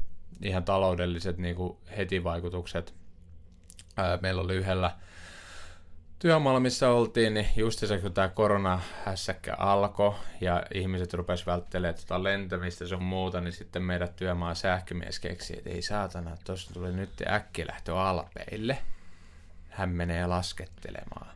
[0.41, 2.93] ihan taloudelliset niin kuin heti vaikutukset.
[4.21, 4.91] Meillä oli yhdellä
[6.19, 12.23] työmaalla, missä oltiin, niin just se, kun tämä koronahässäkkä alkoi ja ihmiset rupesivat välttelemään tuota
[12.23, 17.09] lentämistä sun muuta, niin sitten meidän työmaa sähkömies keksi, että ei saatana, tuossa tuli nyt
[17.27, 18.77] äkkilähtö Alpeille.
[19.69, 21.27] Hän menee laskettelemaan.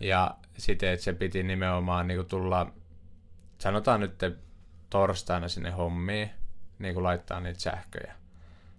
[0.00, 2.72] Ja sitten, että se piti nimenomaan niin tulla,
[3.58, 4.18] sanotaan nyt
[4.90, 6.30] torstaina sinne hommiin,
[6.78, 8.14] niin kuin laittaa niitä sähköjä.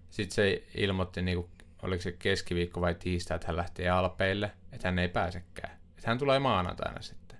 [0.10, 4.88] Sitten se ilmoitti niin kuin oliko se keskiviikko vai tiistai, että hän lähtee Alpeille, että
[4.88, 5.74] hän ei pääsekään.
[5.97, 7.38] Että hän tulee maanantaina sitten.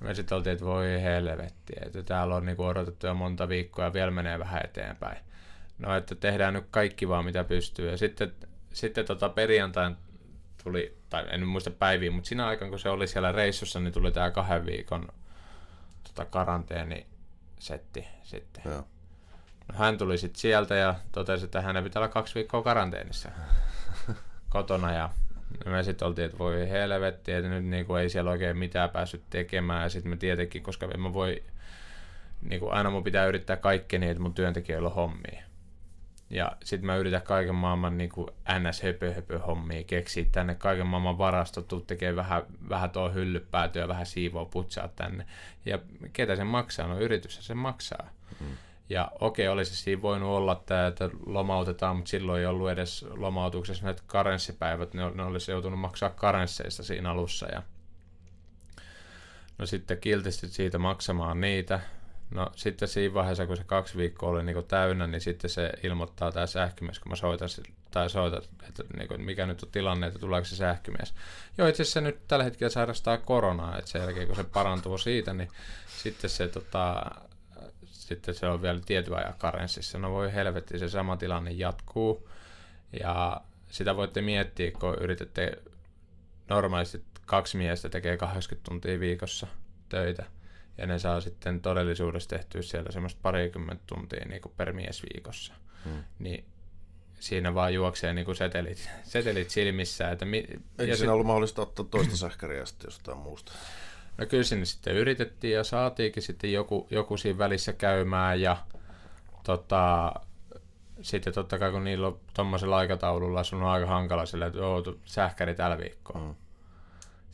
[0.00, 3.92] Me sitten oltiin, että voi helvetti, että täällä on niinku odotettu jo monta viikkoa ja
[3.92, 5.18] vielä menee vähän eteenpäin.
[5.78, 7.90] No, että tehdään nyt kaikki vaan mitä pystyy.
[7.90, 8.32] Ja sitten,
[8.72, 9.96] sitten tota perjantain
[10.64, 14.12] tuli, tai en muista päiviä, mutta siinä aikana kun se oli siellä reissussa, niin tuli
[14.12, 15.08] tämä kahden viikon
[16.04, 17.06] tota, karanteeni
[17.66, 18.62] setti sitten.
[18.64, 18.84] Joo.
[19.68, 23.30] No, hän tuli sitten sieltä ja totesi, että hänen pitää olla kaksi viikkoa karanteenissa
[24.48, 24.92] kotona.
[24.92, 25.10] Ja
[25.66, 29.82] me sitten oltiin, että voi helvetti, että nyt niinku ei siellä oikein mitään päässyt tekemään.
[29.82, 31.42] Ja sitten me tietenkin, koska en mä voi,
[32.42, 35.42] niinku aina mun pitää yrittää kaikkeni, että mun työntekijöillä on hommia.
[36.30, 40.86] Ja sitten mä yritän kaiken maailman niin kuin ns höpö, höpö hommia keksiä tänne kaiken
[40.86, 45.26] maailman varastot, tekee vähän, vähän tuo hyllypäätöä, vähän siivoa, putsaa tänne.
[45.66, 45.78] Ja
[46.12, 46.86] ketä sen maksaa?
[46.86, 48.10] No yritys se maksaa.
[48.40, 48.46] Mm.
[48.88, 53.84] Ja okei, olisi siinä voinut olla tämä, että lomautetaan, mutta silloin ei ollut edes lomautuksessa
[53.84, 57.46] näitä karenssipäivät, ne, ne olisi joutunut maksaa karensseista siinä alussa.
[57.46, 57.62] Ja
[59.58, 61.80] no sitten kiltisti siitä maksamaan niitä.
[62.30, 66.32] No sitten siinä vaiheessa, kun se kaksi viikkoa oli niin täynnä, niin sitten se ilmoittaa
[66.32, 67.48] tämä sähkömies, kun mä soitan,
[67.90, 71.14] tai soitan että niin mikä nyt on tilanne, että tuleeko se sähkömies.
[71.58, 75.34] Joo, itse asiassa nyt tällä hetkellä sairastaa koronaa, että sen jälkeen kun se parantuu siitä,
[75.34, 75.48] niin
[76.02, 77.10] sitten se, tota,
[77.84, 79.98] sitten se on vielä tietyn ajan karenssissa.
[79.98, 82.28] No voi helvetti, se sama tilanne jatkuu.
[83.00, 85.62] Ja sitä voitte miettiä, kun yritätte
[86.48, 89.46] normaalisti kaksi miestä tekee 80 tuntia viikossa
[89.88, 90.35] töitä
[90.78, 95.54] ja ne saa sitten todellisuudessa tehtyä siellä semmoista parikymmentä tuntia niin kuin per mies viikossa.
[95.84, 96.04] Hmm.
[96.18, 96.44] Niin
[97.20, 100.10] siinä vaan juoksee niin kuin setelit, setelit silmissä.
[100.10, 101.08] Että mi- Eikö ja siinä sit...
[101.08, 103.52] ollut mahdollista ottaa toista sähkäriä sitten jostain muusta?
[104.18, 108.56] No kyllä sinne sitten yritettiin ja saatiinkin sitten joku, joku siinä välissä käymään ja
[109.44, 110.12] tota,
[111.02, 114.58] sitten totta kai kun niillä on tuommoisella aikataululla, sun on aika hankala sillä, että
[115.04, 116.20] sähkäri tällä viikkoa.
[116.20, 116.34] Hmm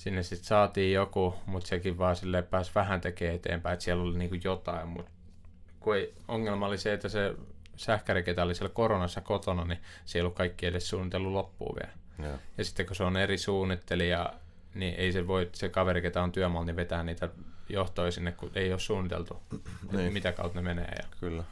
[0.03, 4.19] sinne sitten saatiin joku, mutta sekin vaan sille pääsi vähän tekemään eteenpäin, että siellä oli
[4.19, 5.11] niinku jotain, mutta
[5.81, 7.35] kun ei, ongelma oli se, että se
[7.77, 11.93] sähkäri, ketä oli siellä koronassa kotona, niin se ei ollut kaikki edes suunnitellut loppuun vielä.
[12.31, 12.39] Ja.
[12.59, 14.33] ja sitten kun se on eri suunnittelija,
[14.75, 17.29] niin ei se voi, se kaveri, ketä on työmaalla, niin vetää niitä
[17.69, 19.43] johtoja sinne, kun ei ole suunniteltu,
[19.93, 20.13] niin.
[20.13, 20.93] mitä kautta ne menee.
[20.99, 21.45] Ja, Kyllä.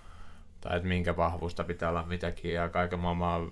[0.60, 3.50] Tai että minkä vahvuusta pitää olla mitäkin ja kaiken maailman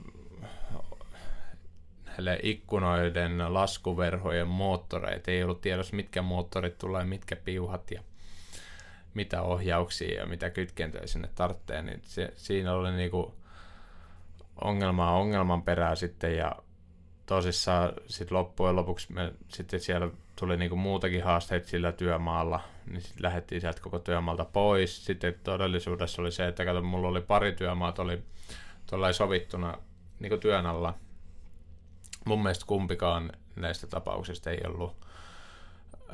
[2.43, 5.31] ikkunoiden laskuverhojen moottoreita.
[5.31, 8.03] Ei ollut tiedossa, mitkä moottorit tulee, mitkä piuhat ja
[9.15, 11.83] mitä ohjauksia ja mitä kytkentöjä sinne tarvitsee.
[11.83, 13.35] Niin se, siinä oli niinku
[14.65, 16.57] ongelmaa ongelman perää sitten ja
[17.27, 23.23] tosissaan sitten loppujen lopuksi me sitten siellä tuli niinku muutakin haasteita sillä työmaalla, niin sitten
[23.23, 25.05] lähdettiin sieltä koko työmaalta pois.
[25.05, 28.23] Sitten todellisuudessa oli se, että kato, mulla oli pari työmaata, oli
[28.87, 29.79] tuollain sovittuna
[30.21, 30.95] niin työn alla–
[32.25, 34.97] mun mielestä kumpikaan näistä tapauksista ei ollut.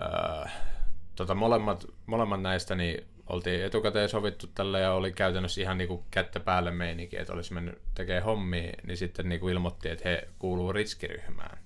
[0.02, 0.50] Öö,
[1.16, 6.04] tota, molemmat, molemmat näistä niin oltiin etukäteen sovittu tällä ja oli käytännössä ihan niin kuin
[6.10, 10.28] kättä päälle meininki, että olisi mennyt tekemään hommia, niin sitten niin kuin ilmoitti, että he
[10.38, 11.58] kuuluu riskiryhmään.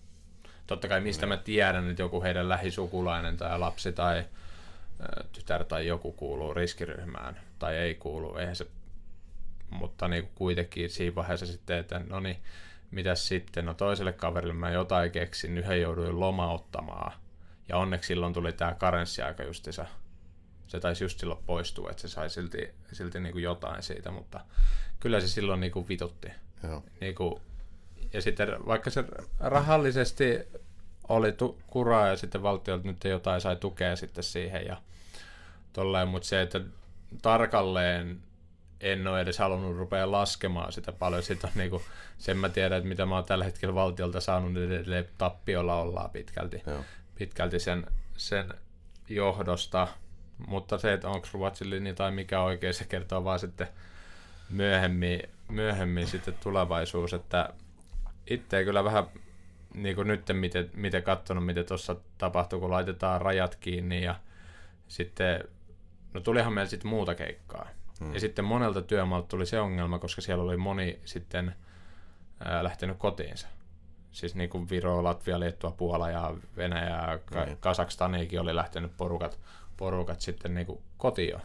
[0.66, 4.24] Totta kai mistä mä tiedän, että joku heidän lähisukulainen tai lapsi tai
[5.33, 8.66] tytär tai joku kuuluu riskiryhmään tai ei kuulu, eihän se,
[9.70, 12.37] mutta niin kuitenkin siinä vaiheessa sitten, että no niin,
[12.90, 13.64] mitäs sitten?
[13.66, 17.12] No toiselle kaverille mä jotain keksin, yhden jouduin lomauttamaan.
[17.68, 19.87] Ja onneksi silloin tuli tämä karenssiaika justiinsa.
[20.66, 24.40] Se taisi just silloin poistua, että se sai silti, silti niin kuin jotain siitä, mutta
[25.01, 26.29] kyllä se silloin niin kuin vitutti.
[26.62, 26.83] Joo.
[27.01, 27.40] Niin kuin,
[28.12, 29.05] ja sitten vaikka se
[29.40, 30.38] rahallisesti
[31.09, 34.77] oli tu- kuraa ja sitten valtiolta nyt jotain sai tukea sitten siihen ja
[35.72, 36.61] tolleen, mutta se, että
[37.22, 38.20] tarkalleen
[38.81, 41.23] en ole edes halunnut rupea laskemaan sitä paljon.
[41.23, 41.83] Sitä on niin kuin,
[42.19, 46.11] sen mä tiedän, että mitä mä oon tällä hetkellä valtiolta saanut, niin edelleen tappiolla ollaan
[46.11, 46.85] pitkälti, Joo.
[47.14, 47.87] pitkälti sen,
[48.17, 48.55] sen
[49.09, 49.88] johdosta.
[50.47, 53.69] Mutta se, että onko Ruotsin linja tai mikä oikein, se kertoo vaan sitten
[54.51, 57.53] myöhemmin, myöhemmin sitten tulevaisuus, että
[58.31, 59.05] itse kyllä vähän
[59.75, 64.14] niin kuin nyt, miten, miten katsonut, miten tuossa tapahtuu, kun laitetaan rajat kiinni ja
[64.88, 65.45] sitten,
[66.14, 67.69] no tulihan meillä sitten muuta keikkaa.
[68.01, 68.15] Hmm.
[68.15, 71.55] Ja sitten monelta työmaalta tuli se ongelma, koska siellä oli moni sitten
[72.45, 73.49] ää, lähtenyt kotiinsa.
[74.13, 77.57] Siis niin kuin Viro, Latvia, Liettua, Puola ja Venäjä ja Ka- hmm.
[77.61, 79.39] Kasakstaniikin oli lähtenyt porukat,
[79.77, 81.41] porukat sitten niin kuin kotiin.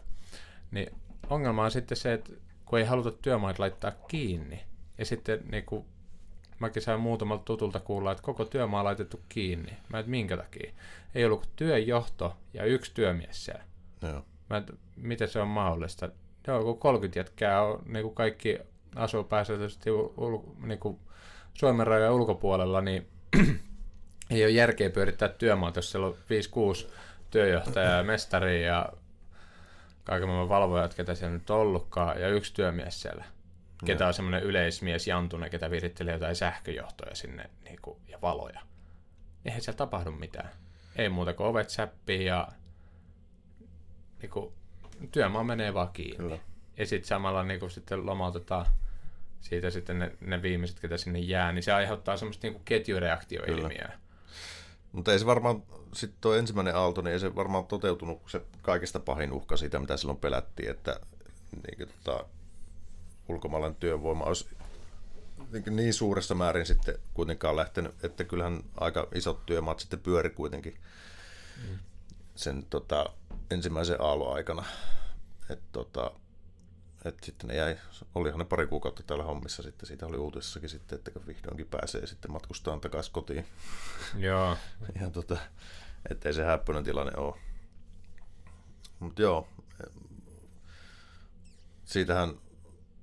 [0.72, 0.96] Niin
[1.30, 2.34] ongelma on sitten se, että
[2.66, 4.64] kun ei haluta työmaat laittaa kiinni,
[4.98, 5.86] ja sitten niin kuin,
[6.60, 9.78] mäkin sain muutamalta tutulta kuulla, että koko työmaa on laitettu kiinni.
[9.90, 10.74] Mä et minkä takia.
[11.16, 13.64] Ei ollut työjohto ja yksi työmies siellä.
[14.02, 14.26] Joo.
[14.50, 16.10] Mä et, miten se on mahdollista?
[16.48, 18.60] Joo, kun 30 jätkää on, niin kuin kaikki
[18.96, 21.00] asuu pääsääntöisesti ul, niin kuin
[21.54, 23.08] Suomen rajojen ulkopuolella, niin
[24.32, 26.16] ei ole järkeä pyörittää työmaata, jos siellä on
[26.84, 26.88] 5-6
[27.32, 28.90] työjohtajaa ja mestari ja
[30.04, 33.26] kaiken maailman valvojat, ketä siellä nyt on ollutkaan, ja yksi työmies siellä,
[33.86, 38.62] ketä on semmoinen yleismies Jantunen, ketä virittelee jotain sähköjohtoja sinne niin kuin, ja valoja.
[39.46, 40.50] Eihän siellä tapahdu mitään.
[40.96, 42.48] Ei muuta kuin ovet säppii ja
[44.22, 44.54] niin kuin,
[45.12, 46.18] työmaa menee vaan kiinni.
[46.18, 46.40] Kyllä.
[46.78, 48.66] Ja sitten samalla niin kun sitten lomautetaan
[49.42, 54.00] siitä sitten ne, ne viimeiset, ketä sinne jää, niin se aiheuttaa semmoista niin ketjureaktioilmiöä.
[54.92, 55.64] Mutta ei se varmaan,
[55.94, 59.98] sitten tuo ensimmäinen aalto, niin ei se varmaan toteutunut se kaikista pahin uhka siitä, mitä
[59.98, 61.00] silloin pelättiin, että
[61.52, 62.26] niin, tota,
[63.28, 64.48] ulkomaalainen työvoima olisi
[65.52, 70.78] niin, niin suuressa määrin sitten kuitenkaan lähtenyt, että kyllähän aika isot työmaat sitten pyöri kuitenkin
[71.70, 71.80] mm.
[72.36, 73.06] sen tota,
[73.52, 74.66] ensimmäisen aallon aikana.
[75.50, 76.12] Et, tota,
[77.06, 77.78] et sitten ne jäi,
[78.16, 82.32] olihan ne pari kuukautta täällä hommissa sitten, siitä oli uutisessakin sitten, että vihdoinkin pääsee sitten
[82.32, 83.46] matkustaan takaisin kotiin.
[84.18, 84.58] Joo.
[85.02, 85.38] ja tota,
[86.10, 87.36] ettei se häppöinen tilanne ole.
[89.00, 89.48] Mutta joo,
[91.86, 92.34] siitähän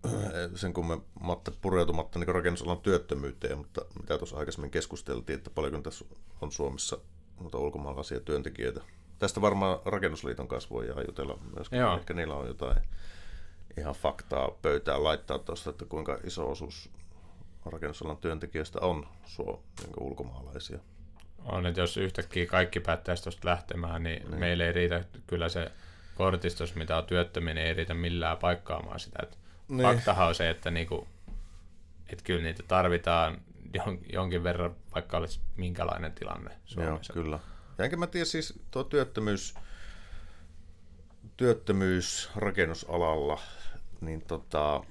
[0.54, 5.80] sen kun me Matte pureutumatta niin rakennusalan työttömyyteen, mutta mitä tuossa aikaisemmin keskusteltiin, että paljonko
[5.80, 6.04] tässä
[6.40, 6.98] on Suomessa
[7.40, 8.80] noita ulkomaalaisia työntekijöitä.
[9.20, 11.96] Tästä varmaan Rakennusliiton kanssa voi jutella myös, Joo.
[11.96, 12.76] ehkä niillä on jotain
[13.78, 16.90] ihan faktaa pöytään laittaa tuosta, että kuinka iso osuus
[17.66, 20.78] rakennusalan työntekijöistä on suo, niin ulkomaalaisia.
[21.44, 25.72] On, että jos yhtäkkiä kaikki päättäisi tuosta lähtemään, niin, niin meille ei riitä kyllä se
[26.14, 29.18] kortistos, mitä on työttöminen, ei riitä millään paikkaamaan sitä.
[29.22, 29.82] Et niin.
[29.82, 31.08] Faktahan on se, että niinku,
[32.12, 33.40] et kyllä niitä tarvitaan
[34.12, 37.12] jonkin verran, vaikka olisi minkälainen tilanne Suomessa.
[37.16, 37.38] Joo, kyllä.
[37.80, 39.54] Ja enkä mä tiedä siis tuo työttömyys,
[41.36, 43.40] työttömyys rakennusalalla,
[44.00, 44.84] niin tota,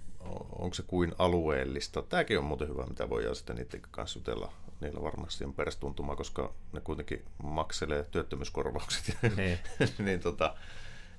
[0.60, 2.02] onko se kuin alueellista?
[2.02, 4.54] Tämäkin on muuten hyvä, mitä voidaan sitten niiden kanssa jutella.
[4.82, 9.18] Niillä varmasti on perästuntuma, koska ne kuitenkin makselee työttömyyskorvaukset.
[9.36, 9.60] Niin.
[10.06, 10.56] niin, tota,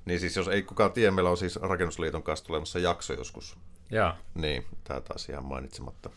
[0.04, 3.58] niin siis jos ei kukaan tiedä, meillä on siis Rakennusliiton kanssa tulemassa jakso joskus.
[3.90, 4.12] Joo.
[4.34, 6.10] Niin, tämä taas ihan mainitsematta.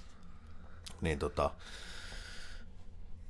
[1.01, 1.51] Niin tota,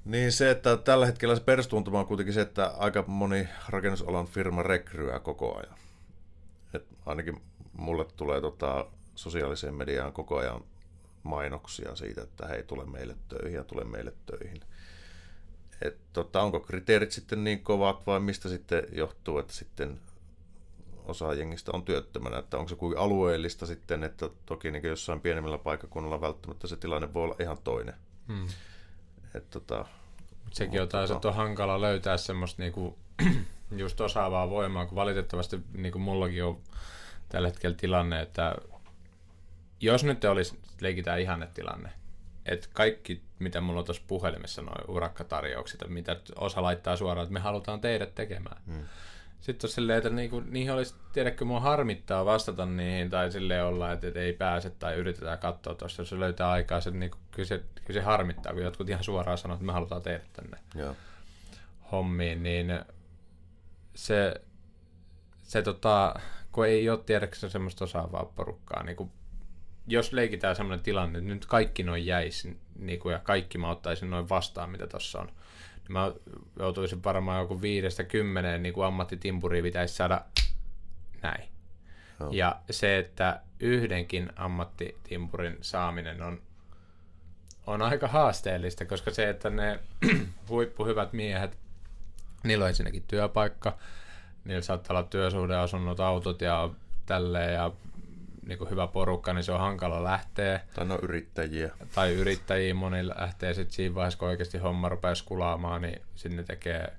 [0.06, 4.64] niin se, että tällä hetkellä se perustuntuma on kuitenkin se, että aika moni rakennusalan firma
[4.64, 5.78] rekryää koko ajan.
[6.74, 7.42] Et ainakin
[7.74, 8.86] mulle tulee tota,
[9.16, 10.64] sosiaaliseen mediaan koko ajan
[11.24, 14.62] mainoksia siitä, että hei, tule meille töihin ja tule meille töihin.
[15.82, 20.00] Et, tota, onko kriteerit sitten niin kovat vai mistä sitten johtuu, että sitten
[21.06, 25.58] osa jengistä on työttömänä, että onko se kuin alueellista sitten, että toki niin jossain pienemmillä
[25.58, 27.96] paikkakunnalla välttämättä se tilanne voi olla ihan toinen.
[28.28, 28.48] Hmm.
[29.34, 29.86] Et, tota,
[30.52, 32.98] Sekin on taas, että on hankala löytää semmoista niinku,
[33.78, 36.62] just osaavaa voimaa, kun valitettavasti niin kuin mullakin on
[37.30, 38.56] tällä hetkellä tilanne, että
[39.80, 41.90] jos nyt olisi, leikitään ihannetilanne,
[42.46, 47.40] että kaikki, mitä mulla on tuossa puhelimessa, noin urakkatarjoukset, mitä osa laittaa suoraan, että me
[47.40, 48.62] halutaan teidät tekemään.
[48.66, 48.84] Hmm.
[49.44, 53.92] Sitten on silleen, että niinku, niihin olisi, tiedätkö, mua harmittaa vastata niihin, tai silleen olla,
[53.92, 57.48] että, että ei pääse, tai yritetään katsoa tuossa, jos se löytää aikaa, se, niinku, kyllä,
[57.48, 60.96] se, kyllä se harmittaa, kun jotkut ihan suoraan sanoo, että me halutaan tehdä tänne Joo.
[61.92, 62.80] hommiin, niin
[63.96, 64.34] se,
[65.44, 66.16] se tota,
[66.52, 69.12] kun ei ole tiedäksä semmoista osaavaa porukkaa, niin kuin,
[69.88, 74.10] jos leikitään semmoinen tilanne, että nyt kaikki noin jäisi, niin kuin, ja kaikki mä ottaisin
[74.10, 75.32] noin vastaan, mitä tuossa on,
[75.90, 76.12] mä
[76.60, 80.22] joutuisin varmaan joku viidestä kymmeneen niin kuin ammattitimpuriin pitäisi saada
[81.22, 81.44] näin.
[82.20, 82.34] Oh.
[82.34, 86.42] Ja se, että yhdenkin ammattitimpurin saaminen on,
[87.68, 89.80] on aika haasteellista, koska se, että ne
[90.50, 91.58] huippuhyvät miehet,
[92.44, 93.78] niillä on ensinnäkin työpaikka,
[94.46, 96.70] niillä saattaa olla työsuhdeasunnot, autot ja
[97.06, 97.72] tälleen, ja
[98.48, 100.60] niin kuin hyvä porukka, niin se on hankala lähteä.
[100.76, 101.72] Tai no yrittäjiä.
[101.96, 106.94] Tai yrittäjiä moni lähtee sitten siinä vaiheessa, kun oikeasti homma rupeaa skulaamaan, niin sinne tekee.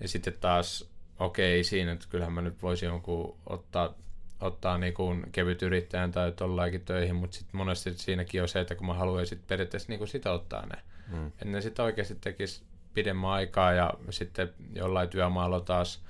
[0.00, 3.94] Ja sitten taas, okei, okay, siinä, että kyllähän mä nyt voisin jonkun ottaa,
[4.40, 8.74] ottaa niin kuin kevyt yrittäjän tai tollainkin töihin, mutta sitten monesti siinäkin on se, että
[8.74, 10.82] kun mä haluan sitten periaatteessa niin kuin sitä ottaa ne.
[11.10, 11.26] Hmm.
[11.26, 12.62] Että ne sitten oikeasti tekisi
[12.94, 16.02] pidemmän aikaa ja sitten jollain työmaalla taas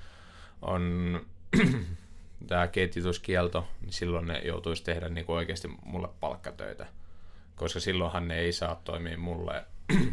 [0.61, 1.21] on
[2.47, 6.87] tämä ketjutuskielto, niin silloin ne joutuisi tehdä niin kuin oikeasti mulle palkkatöitä.
[7.55, 9.65] Koska silloinhan ne ei saa toimia mulle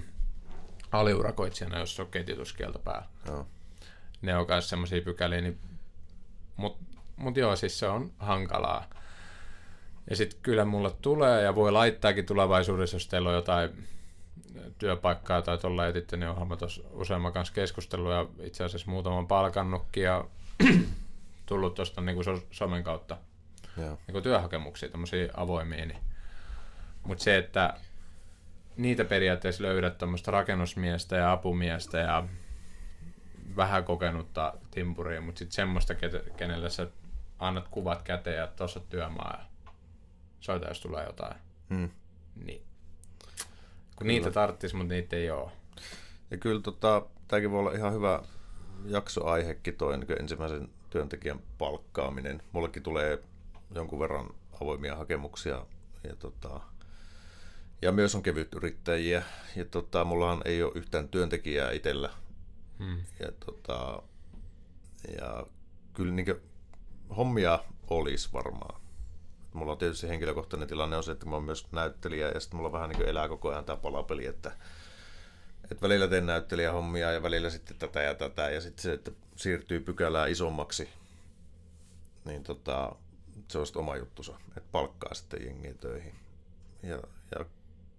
[0.93, 3.07] aliurakoitsijana, jos on ketjutuskielto päällä.
[3.27, 3.47] Joo.
[4.23, 5.59] Ne on myös semmoisia pykäliä, niin...
[6.57, 6.85] mutta
[7.17, 8.91] mut joo, siis se on hankalaa.
[10.11, 13.87] Ja sitten kyllä mulle tulee, ja voi laittaakin tulevaisuudessa, jos teillä on jotain
[14.79, 19.27] työpaikkaa tai tuolla etitte, niin onhan mä tuossa useamman kanssa keskustellut ja itse asiassa muutaman
[19.27, 20.25] palkannutkin ja
[21.47, 23.17] tullut tuosta niin kuin somen kautta
[23.77, 23.89] Joo.
[23.89, 25.87] niin kuin työhakemuksia, tämmöisiä avoimia.
[25.87, 26.01] Niin.
[27.05, 27.75] Mutta se, että
[28.77, 32.29] niitä periaatteessa löydät tämmöistä rakennusmiestä ja apumiestä ja
[33.57, 35.95] vähän kokenutta timpuria, mutta sitten semmoista,
[36.37, 36.87] kenelle sä
[37.39, 39.73] annat kuvat käteen ja tuossa työmaa ja
[40.41, 41.35] soita, jos tulee jotain.
[41.71, 41.91] Hmm.
[42.45, 42.63] Niin.
[43.97, 44.13] Kun kyllä.
[44.13, 45.51] niitä tarttis, mutta niitä ei ole.
[46.31, 48.23] Ja kyllä tota, tämäkin voi olla ihan hyvä
[48.87, 52.43] jaksoaihekin toi niin ensimmäisen työntekijän palkkaaminen.
[52.53, 53.23] Mullekin tulee
[53.75, 54.31] jonkun verran
[54.63, 55.67] avoimia hakemuksia
[56.05, 56.61] ja, tota,
[57.83, 59.23] ja myös on kevyt yrittäjiä.
[59.57, 62.11] Ja tota, mullahan ei ole yhtään työntekijää itsellä.
[62.79, 62.97] Hmm.
[63.21, 64.03] Ja, tota,
[65.21, 65.47] ja
[65.95, 66.41] kyllä niin
[67.17, 67.59] hommia
[67.91, 68.81] olisi varmaan.
[69.53, 72.73] Mulla on tietysti henkilökohtainen tilanne on se, että mä oon myös näyttelijä ja sitten mulla
[72.73, 74.53] vähän niin elää koko ajan tämä palapeli, että,
[75.63, 79.81] että välillä teen näyttelijähommia ja välillä sitten tätä ja tätä ja sitten se, että siirtyy
[79.81, 80.89] pykälää isommaksi,
[82.25, 82.93] niin tota,
[83.49, 86.15] se on oma juttusa, että palkkaa sitten jengiä töihin.
[86.83, 86.99] Ja,
[87.39, 87.45] ja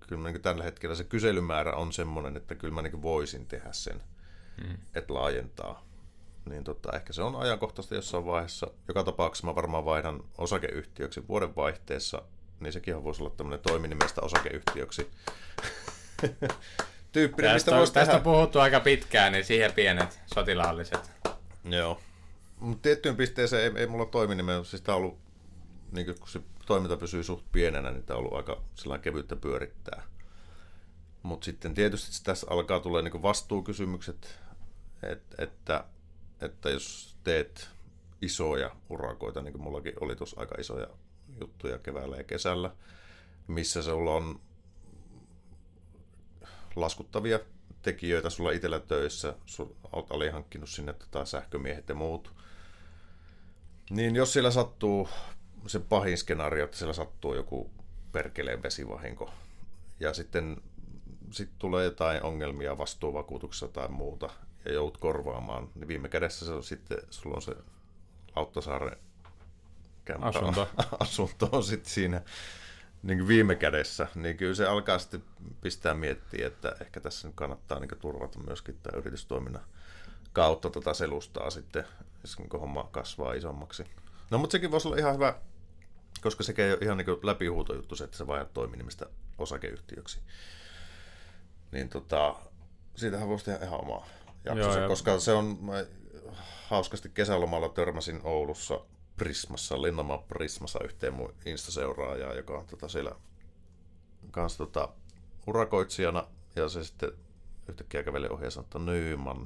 [0.07, 4.01] kyllä niin tällä hetkellä se kyselymäärä on semmoinen, että kyllä mä niin voisin tehdä sen,
[4.61, 4.77] hmm.
[4.95, 5.87] että laajentaa
[6.49, 8.67] niin tota, ehkä se on ajankohtaista jossain vaiheessa.
[8.87, 12.21] Joka tapauksessa mä varmaan vaihdan osakeyhtiöksi vuoden vaihteessa,
[12.59, 15.11] niin sekin voisi olla tämmöinen toiminimestä osakeyhtiöksi.
[17.11, 18.17] Tyyppinen, tästä, mistä tästä tehdä...
[18.17, 21.11] on puhuttu aika pitkään, niin siihen pienet sotilaalliset.
[21.69, 21.99] Joo.
[22.59, 25.19] Mutta tiettyyn pisteeseen ei, ei mulla toiminimeä, siis tämä on ollut,
[25.91, 30.03] niin kun se toiminta pysyy suht pienenä, niin tämä on ollut aika sellainen kevyttä pyörittää.
[31.23, 34.39] Mutta sitten tietysti tässä alkaa tulla niin vastuukysymykset,
[35.03, 35.83] et, että,
[36.41, 37.69] että jos teet
[38.21, 40.87] isoja urakoita, niin kuin mullakin oli tuossa aika isoja
[41.39, 42.71] juttuja keväällä ja kesällä,
[43.47, 44.39] missä se on
[46.75, 47.39] laskuttavia
[47.87, 49.33] tekijöitä sulla itsellä töissä,
[49.91, 52.33] olet alihankkinut sinne tota sähkömiehet ja muut.
[53.89, 55.09] Niin jos siellä sattuu
[55.67, 57.71] se pahin skenaario, että siellä sattuu joku
[58.11, 59.33] perkeleen vesivahinko,
[59.99, 60.57] ja sitten
[61.31, 64.29] sit tulee jotain ongelmia vastuuvakuutuksessa tai muuta,
[64.65, 67.55] ja joudut korvaamaan, niin viime kädessä se on sitten, sulla on se
[68.35, 68.97] Lauttasaaren
[70.21, 70.69] asunto.
[70.99, 72.21] asunto on sitten siinä
[73.03, 75.23] niin viime kädessä, niin kyllä se alkaa sitten
[75.61, 79.63] pistää miettiä, että ehkä tässä nyt kannattaa niin turvata myöskin tämä yritystoiminnan
[80.33, 81.85] kautta tota selustaa sitten,
[82.21, 83.85] jos niin homma kasvaa isommaksi.
[84.29, 85.35] No mutta sekin voisi olla ihan hyvä,
[86.21, 89.05] koska sekin ei ole ihan niin läpihuutojuttu se, että se vaihdat toiminimistä
[89.37, 90.19] osakeyhtiöksi.
[91.71, 92.35] Niin tota,
[92.95, 94.07] siitähän voisi tehdä ihan omaa
[94.45, 95.85] jaksossa, Joo, koska se on, mä
[96.67, 98.79] hauskasti kesälomalla törmäsin Oulussa
[99.17, 103.11] Prismassa, Linnanmaan Prismassa yhteen mun Insta-seuraajaa, joka on tota siellä
[104.31, 104.89] kanssa tota,
[105.47, 107.11] urakoitsijana, ja se sitten
[107.69, 109.45] yhtäkkiä käveli ohi ja sanoi, että Nyman,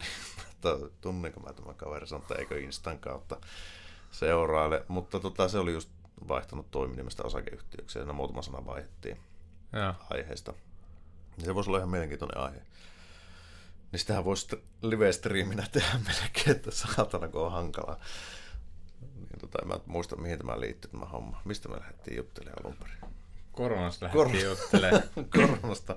[1.01, 3.37] tunnenko mä tämän kaverin, sanoi, että eikö Instan kautta
[4.11, 5.89] seuraile, mutta tota, se oli just
[6.27, 9.17] vaihtanut toiminimestä osakeyhtiöksi, ja muutama sana vaihdettiin
[9.73, 9.95] ja.
[10.09, 10.53] aiheesta.
[11.37, 12.61] Ja se voisi olla ihan mielenkiintoinen aihe.
[13.91, 17.99] Niin sitähän voisi live-striiminä tehdä melkein, että saatana kun on hankalaa.
[19.51, 21.41] Tota, en mä muista, mihin tämä liittyy tämä homma.
[21.45, 23.15] Mistä me lähdettiin juttelemaan alun perin?
[23.51, 25.03] Koronasta lähdettiin Kor- juttelemaan.
[25.37, 25.95] Koronasta.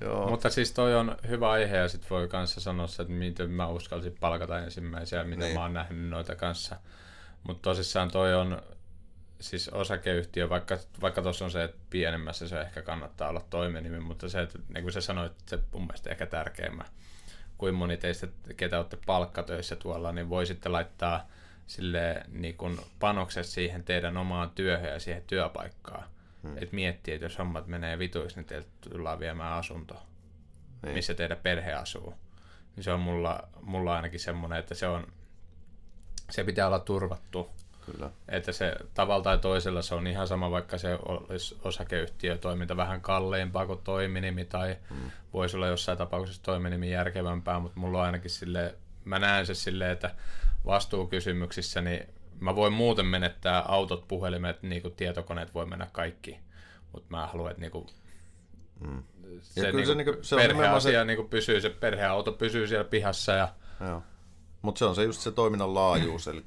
[0.00, 0.30] Joo.
[0.30, 4.16] Mutta siis toi on hyvä aihe ja sit voi kanssa sanoa että miten mä uskalsin
[4.20, 5.54] palkata ensimmäisiä, mitä niin.
[5.54, 6.76] mä oon nähnyt noita kanssa.
[7.42, 8.62] Mutta tosissaan toi on
[9.40, 14.28] siis osakeyhtiö, vaikka, vaikka tuossa on se, että pienemmässä se ehkä kannattaa olla toiminimi, mutta
[14.28, 16.84] se, että niin kuin sä sanoit, se mun mielestä ehkä tärkeimmä.
[17.58, 21.28] Kuin moni teistä, ketä olette palkkatöissä tuolla, niin voisitte laittaa
[21.66, 26.04] sille niin kuin panokset siihen teidän omaan työhön ja siihen työpaikkaan.
[26.42, 26.56] Hmm.
[26.56, 30.02] Että miettii, että jos hommat menee vituiksi, niin teiltä tullaan viemään asunto,
[30.82, 30.94] niin.
[30.94, 32.14] missä teidän perhe asuu.
[32.76, 35.06] Niin se on mulla, mulla ainakin semmoinen, että se on,
[36.30, 37.50] se pitää olla turvattu
[37.92, 38.10] Kyllä.
[38.28, 43.66] Että se tavalla tai toisella se on ihan sama, vaikka se olisi osakeyhtiötoiminta vähän kalleimpaa
[43.66, 45.10] kuin toiminimi tai hmm.
[45.32, 49.90] voisi olla jossain tapauksessa toiminimi järkevämpää, mutta mulla on ainakin sille, mä näen se silleen,
[49.90, 50.10] että
[50.66, 52.08] vastuukysymyksissä niin
[52.40, 56.38] mä voin muuten menettää autot, puhelimet, niin kuin tietokoneet voi mennä kaikki,
[56.92, 57.86] mutta mä haluan, että niin kuin
[58.80, 59.02] hmm.
[59.42, 61.04] se, ja niin se, niin kuin, se perheasia se...
[61.04, 63.48] niin kuin pysyy, se perheauto pysyy siellä pihassa ja
[63.80, 64.02] Joo.
[64.62, 66.44] Mutta se on se just se toiminnan laajuus, eli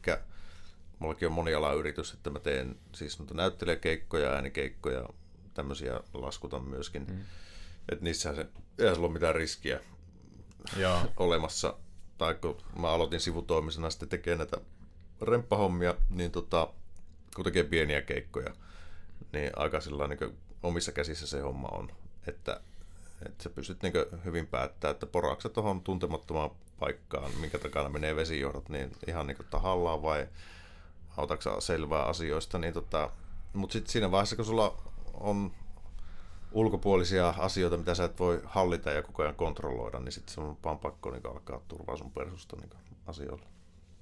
[1.00, 5.10] mullakin on monialayritys, että mä teen siis noita näyttelijäkeikkoja, äänikeikkoja,
[5.54, 7.06] tämmöisiä laskutan myöskin.
[7.06, 7.20] Mm.
[7.92, 8.48] Että niissä se,
[8.80, 9.80] ei ole mitään riskiä
[10.78, 11.00] Joo.
[11.18, 11.74] olemassa.
[12.20, 14.58] Tai kun mä aloitin sivutoimisena sitten tekemään näitä
[15.22, 16.68] remppahommia, niin tota,
[17.36, 18.54] kun tekee pieniä keikkoja,
[19.34, 21.92] niin aika sillä niin omissa käsissä se homma on.
[22.28, 22.62] Että,
[23.26, 23.94] että sä pystyt niin
[24.26, 30.02] hyvin päättämään, että poraakset tuohon tuntemattomaan paikkaan, minkä takana menee vesijohdot, niin ihan niin tahallaan
[30.02, 30.28] vai
[31.18, 33.12] otatko selvää asioista, niin tota,
[33.54, 34.82] mutta sitten siinä vaiheessa, kun sulla
[35.14, 35.52] on
[36.52, 40.58] ulkopuolisia asioita, mitä sä et voi hallita ja koko ajan kontrolloida, niin sitten se on
[40.64, 42.70] vaan pakko niin alkaa turvaa sun persusta niin
[43.08, 43.46] asioilla.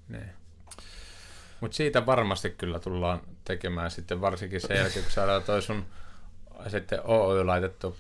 [0.10, 0.30] Niin.
[1.62, 5.86] Mutta siitä varmasti kyllä tullaan tekemään sitten varsinkin sen jälkeen, kun saadaan toi sun
[6.68, 7.98] sitten OY laitettu,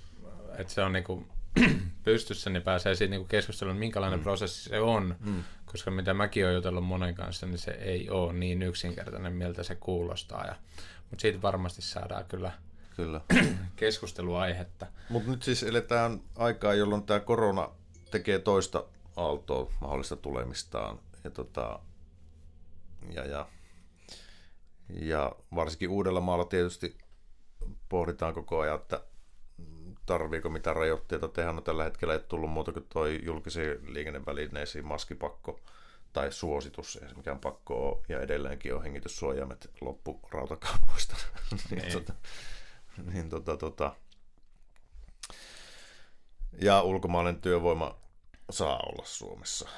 [0.58, 1.28] että se on niinku
[2.04, 4.24] pystyssä, niin pääsee siitä niinku keskusteluun, minkälainen mm.
[4.24, 8.34] prosessi se on, mm koska mitä mäkin olen jutellut monen kanssa, niin se ei ole
[8.34, 10.46] niin yksinkertainen, miltä se kuulostaa.
[10.46, 10.56] Ja,
[11.10, 12.52] mutta siitä varmasti saadaan kyllä,
[12.98, 13.22] kyllä.
[13.76, 14.88] keskusteluaihetta.
[15.10, 17.70] Mutta nyt siis eletään aikaa, jolloin tämä korona
[18.12, 18.84] tekee toista
[19.16, 21.00] aaltoa mahdollista tulemistaan.
[21.24, 21.80] Ja, tota,
[23.14, 23.48] ja, ja,
[24.90, 26.98] ja varsinkin Uudellamaalla tietysti
[27.90, 29.02] pohditaan koko ajan, että
[30.06, 31.52] tarviiko mitä rajoitteita tehdä.
[31.52, 35.60] No tällä hetkellä ei tullut muuta kuin tuo julkisiin liikennevälineisiin maskipakko
[36.14, 41.16] tai suositus, ei se mikään pakko ole, ja edelleenkin on hengityssuojaimet loppu rautakaupoista.
[41.72, 42.14] niin, tota,
[43.14, 43.96] niin tota, tota.
[46.62, 47.96] Ja ulkomaalainen työvoima
[48.50, 49.70] saa olla Suomessa.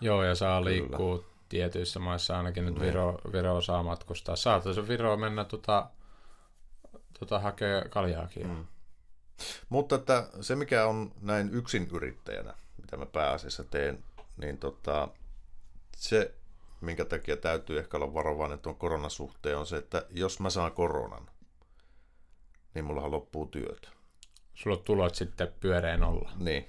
[0.00, 4.36] Joo, ja saa liikkua tietyissä maissa, ainakin nyt Viro, Viro saa matkustaa.
[4.36, 5.90] Saataisiin Viro mennä tota,
[7.18, 8.46] tota hakea kaljaakin.
[8.46, 8.66] Mm.
[9.68, 14.04] Mutta että se, mikä on näin yksin yrittäjänä, mitä mä pääasiassa teen,
[14.36, 15.08] niin tota,
[15.96, 16.34] se,
[16.80, 21.30] minkä takia täytyy ehkä olla varovainen tuon koronasuhteen, on se, että jos mä saan koronan,
[22.74, 23.90] niin mullahan loppuu työt.
[24.54, 26.32] Sulla on tulot sitten pyöreän olla.
[26.38, 26.68] Niin,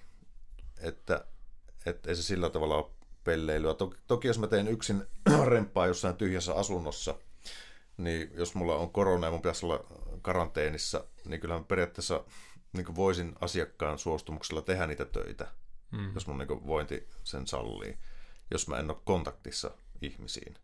[0.80, 1.26] että,
[1.86, 2.92] että ei se sillä tavalla ole
[3.24, 3.74] pelleilyä.
[3.74, 5.04] Toki, toki jos mä teen yksin
[5.46, 7.16] remppaa jossain tyhjässä asunnossa,
[7.98, 9.84] niin jos mulla on korona ja mun pitäisi olla
[10.22, 12.24] karanteenissa, niin kyllähän periaatteessa
[12.74, 15.48] niin voisin asiakkaan suostumuksella tehdä niitä töitä,
[15.92, 16.14] mm.
[16.14, 17.98] jos mun niin vointi sen sallii,
[18.52, 19.72] jos mä en ole kontaktissa
[20.02, 20.56] ihmisiin.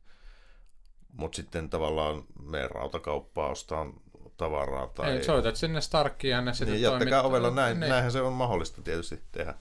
[1.14, 3.94] Mutta sitten tavallaan me rautakauppaa ostaa
[4.38, 4.88] tavaraa.
[4.88, 5.12] Tai...
[5.12, 7.90] Ei, soitat sinne Starkkiin ja ne sitten niin, jättäkää ovella, näin, niin.
[7.90, 9.54] näinhän se on mahdollista tietysti tehdä.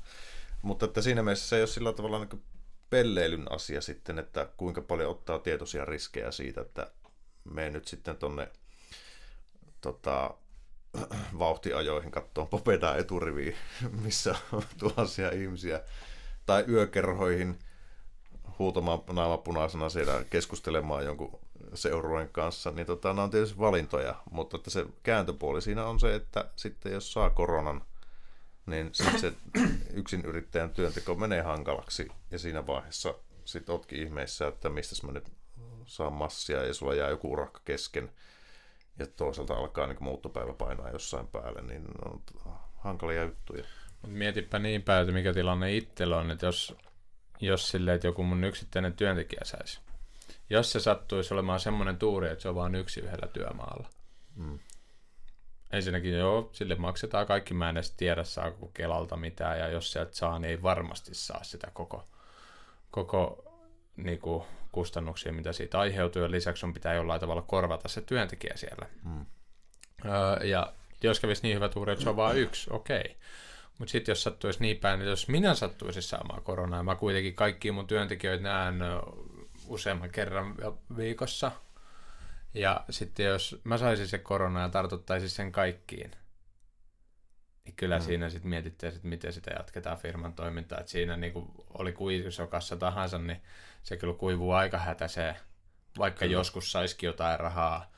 [0.63, 2.43] Mutta että siinä mielessä se ei ole sillä tavalla niin
[2.91, 6.91] pelleilyn asia sitten, että kuinka paljon ottaa tietoisia riskejä siitä, että
[7.45, 8.49] me nyt sitten tonne
[9.81, 10.35] tota,
[11.39, 13.57] vauhtiajoihin katsoa Popedaa eturiviin,
[14.05, 15.81] missä on tuhansia ihmisiä,
[16.47, 17.59] tai yökerhoihin
[18.59, 21.41] huutamaan naamapunaisena siellä keskustelemaan jonkun
[21.75, 26.15] seurueen kanssa, niin tota, nämä on tietysti valintoja, mutta että se kääntöpuoli siinä on se,
[26.15, 27.85] että sitten jos saa koronan,
[28.67, 29.33] niin sitten se
[30.01, 35.33] yksin yrittäjän työnteko menee hankalaksi ja siinä vaiheessa sitten ootkin ihmeissä, että mistä mä nyt
[35.87, 38.13] saan massia ja sulla jää joku urakka kesken
[38.99, 42.23] ja toisaalta alkaa niin muuttopäivä painaa jossain päälle, niin on
[42.77, 43.65] hankalia juttuja.
[44.07, 46.77] Mietipä niin päin, että mikä tilanne itsellä on, että jos,
[47.41, 49.81] jos silleen, että joku mun yksittäinen työntekijä saisi,
[50.51, 53.89] jos se sattuisi olemaan semmoinen tuuri, että se on vain yksi yhdellä työmaalla.
[54.35, 54.59] Mm.
[55.73, 60.15] Ensinnäkin joo, sille maksetaan kaikki, mä en edes tiedä saako Kelalta mitään, ja jos sieltä
[60.15, 62.09] saa, niin ei varmasti saa sitä koko,
[62.91, 63.45] koko
[63.97, 68.53] niin kuin, kustannuksia, mitä siitä aiheutuu, ja lisäksi on pitää jollain tavalla korvata se työntekijä
[68.57, 68.87] siellä.
[69.05, 69.27] Mm.
[70.05, 70.73] Öö, ja
[71.03, 73.01] jos kävisi niin hyvä tuuri, että se on vain yksi, okei.
[73.01, 73.15] Okay.
[73.79, 77.73] Mutta sitten jos sattuisi niin päin, että jos minä sattuisin saamaan koronaa, mä kuitenkin kaikki
[77.73, 78.79] mun työntekijöitä näen
[79.67, 80.55] useamman kerran
[80.97, 81.53] viikossa,
[82.55, 86.11] ja sitten jos mä saisin se korona ja tartuttaisin sen kaikkiin,
[87.65, 88.05] niin kyllä mm.
[88.05, 90.81] siinä sitten mietittäisiin, että miten sitä jatketaan firman toimintaa.
[90.81, 93.43] Että siinä niin kuin oli kuivisokassa tahansa, niin
[93.83, 95.37] se kyllä kuivuu aika hätäiseen.
[95.99, 96.33] Vaikka kyllä.
[96.33, 97.91] joskus saisikin jotain rahaa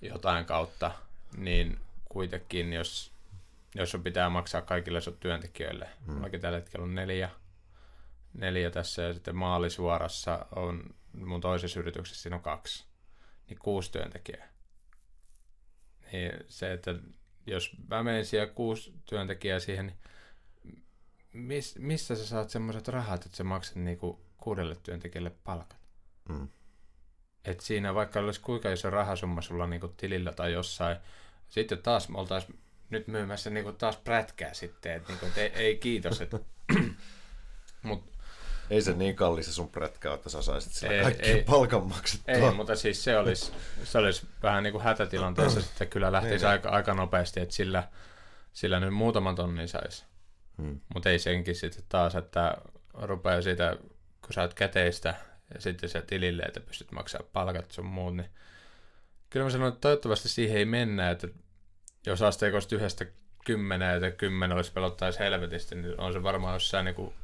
[0.00, 0.90] jotain kautta,
[1.36, 3.12] niin kuitenkin, jos,
[3.74, 5.88] jos on pitää maksaa kaikille sun työntekijöille.
[6.06, 6.14] Mm.
[6.14, 7.30] Mullakin tällä hetkellä on neljä,
[8.34, 12.86] neljä tässä ja sitten maalisuorassa on mun toisessa yrityksessä siinä on kaksi.
[13.48, 14.48] Niin kuusi työntekijää.
[16.12, 16.94] Niin se, että
[17.46, 19.98] jos mä menen siellä kuusi työntekijää siihen, niin
[21.32, 25.76] mis, missä sä saat semmoiset rahat, että sä maksat niinku kuudelle työntekijälle palkat?
[26.28, 26.48] Mm.
[27.44, 30.96] Et siinä vaikka olisi kuinka iso rahasumma sulla niinku tilillä tai jossain,
[31.48, 32.58] sitten taas me oltaisiin
[32.90, 36.40] nyt myymässä niinku taas prätkää sitten, että niinku, et ei, ei kiitos, että
[37.82, 38.17] mut
[38.70, 42.34] ei se niin kallis sun prätkä että sä saisit sillä kaikki palkan maksettua.
[42.34, 43.52] Ei, mutta siis se olisi,
[43.84, 47.88] se olisi vähän niin kuin hätätilanteessa sitten kyllä lähtisi niin, aika, aika nopeasti, että sillä,
[48.52, 50.04] sillä nyt muutaman tonnin saisi.
[50.62, 50.80] Hmm.
[50.94, 52.54] Mutta ei senkin sitten taas, että
[52.94, 53.76] rupeaa siitä,
[54.20, 55.14] kun sä oot käteistä
[55.54, 58.30] ja sitten se tilille, että pystyt maksamaan palkat sun muut, niin
[59.30, 61.28] kyllä mä sanon, että toivottavasti siihen ei mennä, että
[62.06, 63.06] jos asteikosta yhdestä
[63.44, 67.14] kymmeneen, että kymmenen olisi pelottaisi helvetisti, niin on se varmaan jossain niin kuin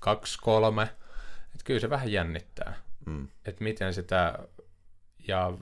[0.00, 0.82] kaksi, kolme.
[1.44, 2.74] Että kyllä se vähän jännittää.
[3.06, 3.28] Mm.
[3.44, 4.38] Että miten sitä,
[5.28, 5.52] ja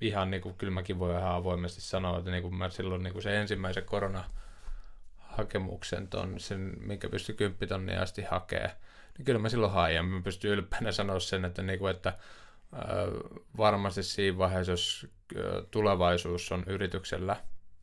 [0.00, 3.12] ihan niin kuin, kyllä mäkin voin ihan avoimesti sanoa, että niin kuin mä silloin niin
[3.12, 4.24] kuin se ensimmäisen korona
[5.16, 8.76] hakemuksen ton, sen, minkä pystyi kymppitonnia asti hakee,
[9.18, 12.08] niin kyllä mä silloin hain, ja mä pystyn ylpeänä sanoa sen, että, niin kuin, että
[12.08, 12.18] äh,
[13.56, 17.36] varmasti siinä vaiheessa, jos äh, tulevaisuus on yrityksellä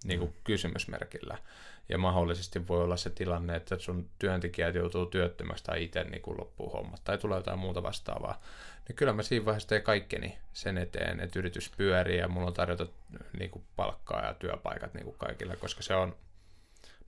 [0.04, 0.38] niin kuin mm.
[0.44, 1.38] kysymysmerkillä,
[1.90, 6.70] ja mahdollisesti voi olla se tilanne, että sun työntekijät joutuu työttömäksi tai itse niin loppuu
[6.70, 8.42] hommat tai tulee jotain muuta vastaavaa.
[8.88, 12.54] Niin kyllä mä siinä vaiheessa teen kaikkeni sen eteen, että yritys pyörii ja mulla on
[12.54, 12.88] tarjota
[13.40, 16.16] niin kuin palkkaa ja työpaikat niin kuin kaikille, koska se on,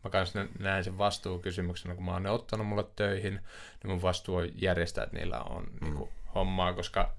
[0.04, 4.36] mä kanssa näen sen vastuukysymyksenä, kun mä oon ne ottanut mulle töihin, niin mun vastuu
[4.36, 5.86] on järjestää, että niillä on mm.
[5.86, 7.14] niin kuin, hommaa, koska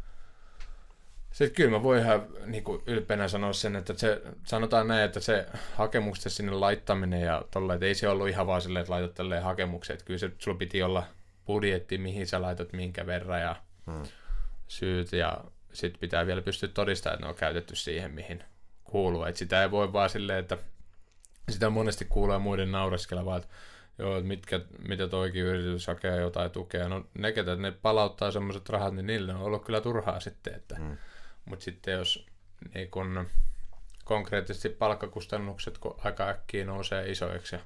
[1.33, 5.21] sitten kyllä mä voin ihan niin kuin ylpeänä sanoa sen, että se, sanotaan näin, että
[5.21, 9.15] se hakemukset sinne laittaminen ja tolle, että ei se ollut ihan vaan silleen, että laitat
[9.15, 9.95] tälleen hakemukset.
[9.95, 11.03] Että kyllä se, sulla piti olla
[11.47, 13.57] budjetti, mihin sä laitat minkä verran ja
[13.87, 14.03] hmm.
[14.69, 18.45] syyt ja sitten pitää vielä pystyä todistamaan, että ne on käytetty siihen, mihin
[18.85, 19.25] kuuluu.
[19.25, 20.59] Että sitä ei voi vaan silleen, että
[21.51, 23.55] sitä monesti kuulee muiden naureskella, vaan että
[23.99, 26.89] joo, että mitkä, mitä toikin yritys hakee jotain tukea.
[26.89, 30.55] No ne, ketä ne palauttaa semmoiset rahat, niin niille on ollut kyllä turhaa sitten.
[30.55, 30.97] Että, mm.
[31.45, 32.27] Mutta sitten jos
[32.75, 33.27] niin kun,
[34.05, 37.57] konkreettisesti palkkakustannukset kun aika äkkiä nousee isoiksi,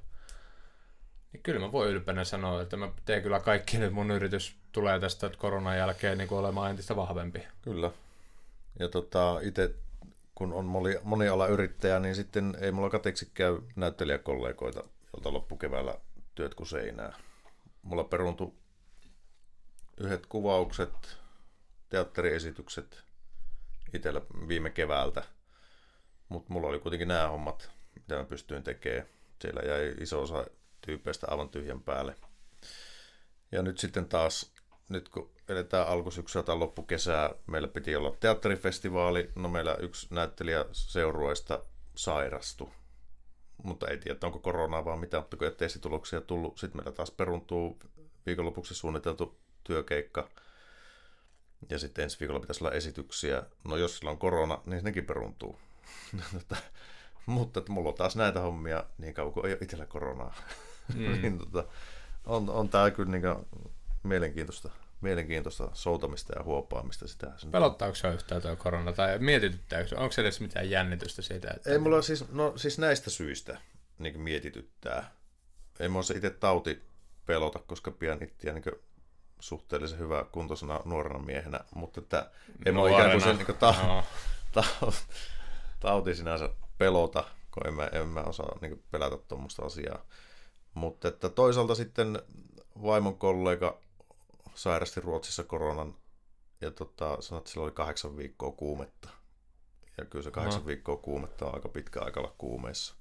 [1.32, 5.00] niin kyllä mä voin ylpeänä sanoa, että mä teen kyllä kaikki, että mun yritys tulee
[5.00, 7.46] tästä koronan jälkeen niin olemaan entistä vahvempi.
[7.62, 7.90] Kyllä.
[8.78, 9.74] Ja tota, itse
[10.34, 15.94] kun on moni, moniala yrittäjä, niin sitten ei mulla kateeksi käy näyttelijäkollegoita, jolta loppukeväällä
[16.34, 17.16] työt kuin seinää.
[17.82, 18.52] Mulla peruntui
[20.00, 21.18] yhdet kuvaukset,
[21.88, 23.05] teatteriesitykset
[23.94, 25.22] itsellä viime keväältä,
[26.28, 29.06] mutta mulla oli kuitenkin nämä hommat, mitä mä pystyin tekemään.
[29.40, 30.46] Siellä jäi iso osa
[30.86, 32.14] tyypeistä aivan tyhjän päälle.
[33.52, 34.52] Ja nyt sitten taas,
[34.88, 41.64] nyt kun eletään alkusyksyä tai loppukesää, meillä piti olla teatterifestivaali, no meillä yksi näyttelijä seurueista
[41.94, 42.70] sairastui
[43.62, 47.10] mutta ei tiedä, onko koronaa vaan mitä, mutta kun ei testituloksia tullut, sitten meillä taas
[47.10, 47.78] peruntuu
[48.26, 50.28] viikonlopuksi suunniteltu työkeikka,
[51.70, 53.42] ja sitten ensi viikolla pitäisi olla esityksiä.
[53.64, 55.58] No jos sillä on korona, niin nekin peruntuu.
[57.26, 60.34] mutta että mulla on taas näitä hommia niin kauan kuin ei ole itsellä koronaa.
[60.94, 61.12] Mm.
[61.22, 61.64] niin, tota,
[62.24, 63.46] on, on tämä kyllä niin
[64.02, 67.08] mielenkiintoista mielenkiintoista soutamista ja huopaamista.
[67.08, 67.32] Sitä.
[67.50, 71.50] Pelottaako se yhtään tuo korona, tai mietityttääkö Onko se edes mitään jännitystä siitä?
[71.56, 71.70] Että...
[71.70, 73.60] Ei mulla siis, no siis näistä syistä
[73.98, 75.10] niin mietityttää.
[75.80, 76.82] Ei mulla se itse tauti
[77.26, 78.64] pelota, koska pian itseä niin
[79.40, 82.30] suhteellisen hyvä kuntoisena nuorena miehenä, mutta että
[82.66, 84.04] ei mulla ikään kuin se niin ta, no.
[84.52, 84.64] ta,
[85.80, 90.04] tauti sinänsä pelota, kun en mä, en mä osaa niin pelätä tuommoista asiaa.
[90.74, 92.22] Mutta että toisaalta sitten
[92.82, 93.78] vaimon kollega
[94.54, 95.94] sairasti Ruotsissa koronan
[96.60, 99.08] ja tota, sanoi, että sillä oli kahdeksan viikkoa kuumetta.
[99.98, 100.66] Ja kyllä se kahdeksan no.
[100.66, 102.94] viikkoa kuumetta on aika pitkä aika olla kuumeissa.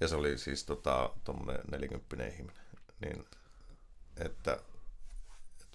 [0.00, 2.64] Ja se oli siis tota, tuommoinen nelikymppinen ihminen.
[3.00, 3.24] Niin,
[4.16, 4.58] että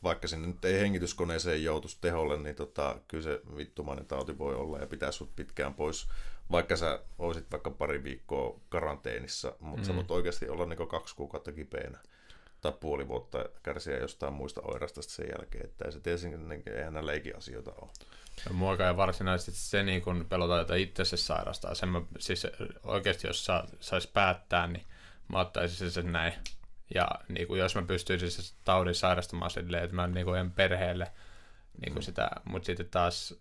[0.03, 4.77] vaikka sinne nyt ei hengityskoneeseen joutuisi teholle, niin tota, kyllä se vittumainen tauti voi olla
[4.79, 6.07] ja pitää sut pitkään pois.
[6.51, 9.87] Vaikka sä olisit vaikka pari viikkoa karanteenissa, mutta mm.
[9.87, 11.99] sä voit oikeasti olla niin kaksi kuukautta kipeänä
[12.61, 16.93] tai puoli vuotta kärsiä jostain muista oirasta sen jälkeen, että ei se tietysti, niin eihän
[16.93, 17.89] nämä leikin asioita ole.
[18.51, 21.75] Mua ei varsinaisesti se niin kun pelotaan, että itse se sairastaa.
[21.75, 22.47] Sen mä, siis
[22.83, 24.85] oikeasti jos sa, saisi päättää, niin
[25.27, 26.33] mä ottaisin sen näin.
[26.95, 30.51] Ja niin kuin jos mä pystyisin se taudin sairastamaan silleen, että mä niin kuin en
[30.51, 31.11] perheelle
[31.81, 32.05] niin kuin mm.
[32.05, 33.39] sitä, mutta sitten taas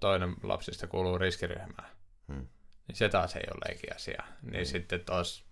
[0.00, 1.90] toinen lapsista kuuluu riskiryhmään.
[2.28, 2.46] Hmm.
[2.88, 4.22] Niin se taas ei ole leikin asia.
[4.42, 4.64] Niin hmm.
[4.64, 5.44] sitten taas,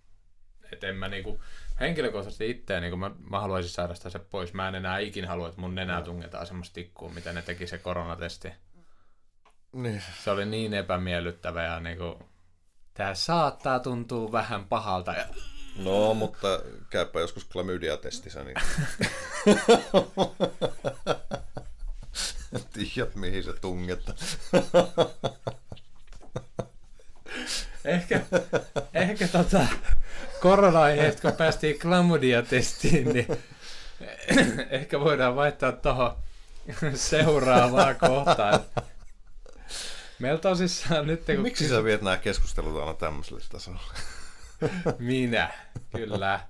[0.72, 1.42] että en mä niinku,
[1.80, 4.52] henkilökohtaisesti itseä, niin mä, mä haluaisin sairastaa se pois.
[4.52, 7.78] Mä en enää ikin halua, että mun nenää tungetaan semmoista tikkua, mitä ne teki se
[7.78, 8.52] koronatesti.
[9.72, 10.02] Niin.
[10.24, 12.14] Se oli niin epämiellyttävä ja niin kuin,
[12.94, 15.12] tää saattaa tuntua vähän pahalta.
[15.12, 15.26] Ja...
[15.76, 16.60] No, mutta
[16.90, 18.56] käypä joskus klamydia-testissä, niin
[22.72, 24.14] tiedät mihin se tungetta.
[27.84, 28.20] ehkä,
[28.94, 29.66] ehkä tota,
[30.40, 33.26] korona-aiheesta, kun päästiin klamydia-testiin, niin
[34.70, 36.16] ehkä voidaan vaihtaa tuohon
[36.94, 38.60] seuraavaan kohtaan.
[40.18, 41.26] Meillä tosissaan nyt...
[41.26, 43.80] Kun Miksi sä viet nämä keskustelut aina tämmöiselle tasolle?
[44.98, 45.50] Minä,
[45.96, 46.40] kyllä.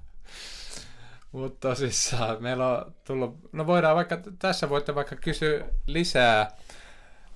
[1.32, 3.38] Mutta tosissaan meillä on tullut...
[3.52, 4.18] No voidaan vaikka...
[4.38, 6.50] Tässä voitte vaikka kysyä lisää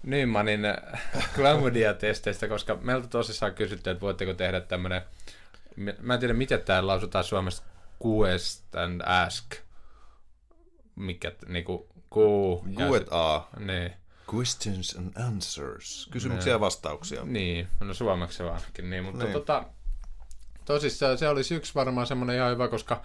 [0.03, 0.61] Nymanin
[1.35, 5.03] klamydia-testeistä, koska meiltä tosissaan kysytty, että voitteko tehdä tämmöinen
[5.77, 7.63] Mä en tiedä, miten tää lausutaan suomessa.
[8.07, 9.55] Quest and ask.
[10.97, 12.17] Mikä, niinku, Q.
[12.77, 13.49] Q A.
[13.59, 13.93] Niin.
[14.35, 16.09] Questions and answers.
[16.13, 17.25] Kysymyksiä ja vastauksia.
[17.25, 18.91] Niin, no suomeksi ainakin.
[18.91, 19.33] Niin, mutta niin.
[19.33, 19.65] tota,
[20.67, 23.03] tosissaan se olisi yksi varmaan semmoinen ihan hyvä, koska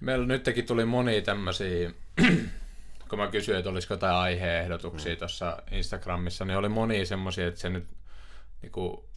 [0.00, 1.90] meillä nytkin tuli moni tämmöisiä,
[3.08, 5.18] kun mä kysyin, että olisiko jotain aiheehdotuksia mm.
[5.18, 7.86] tuossa Instagramissa, niin oli moni semmoisia, että se nyt
[8.62, 9.08] niinku,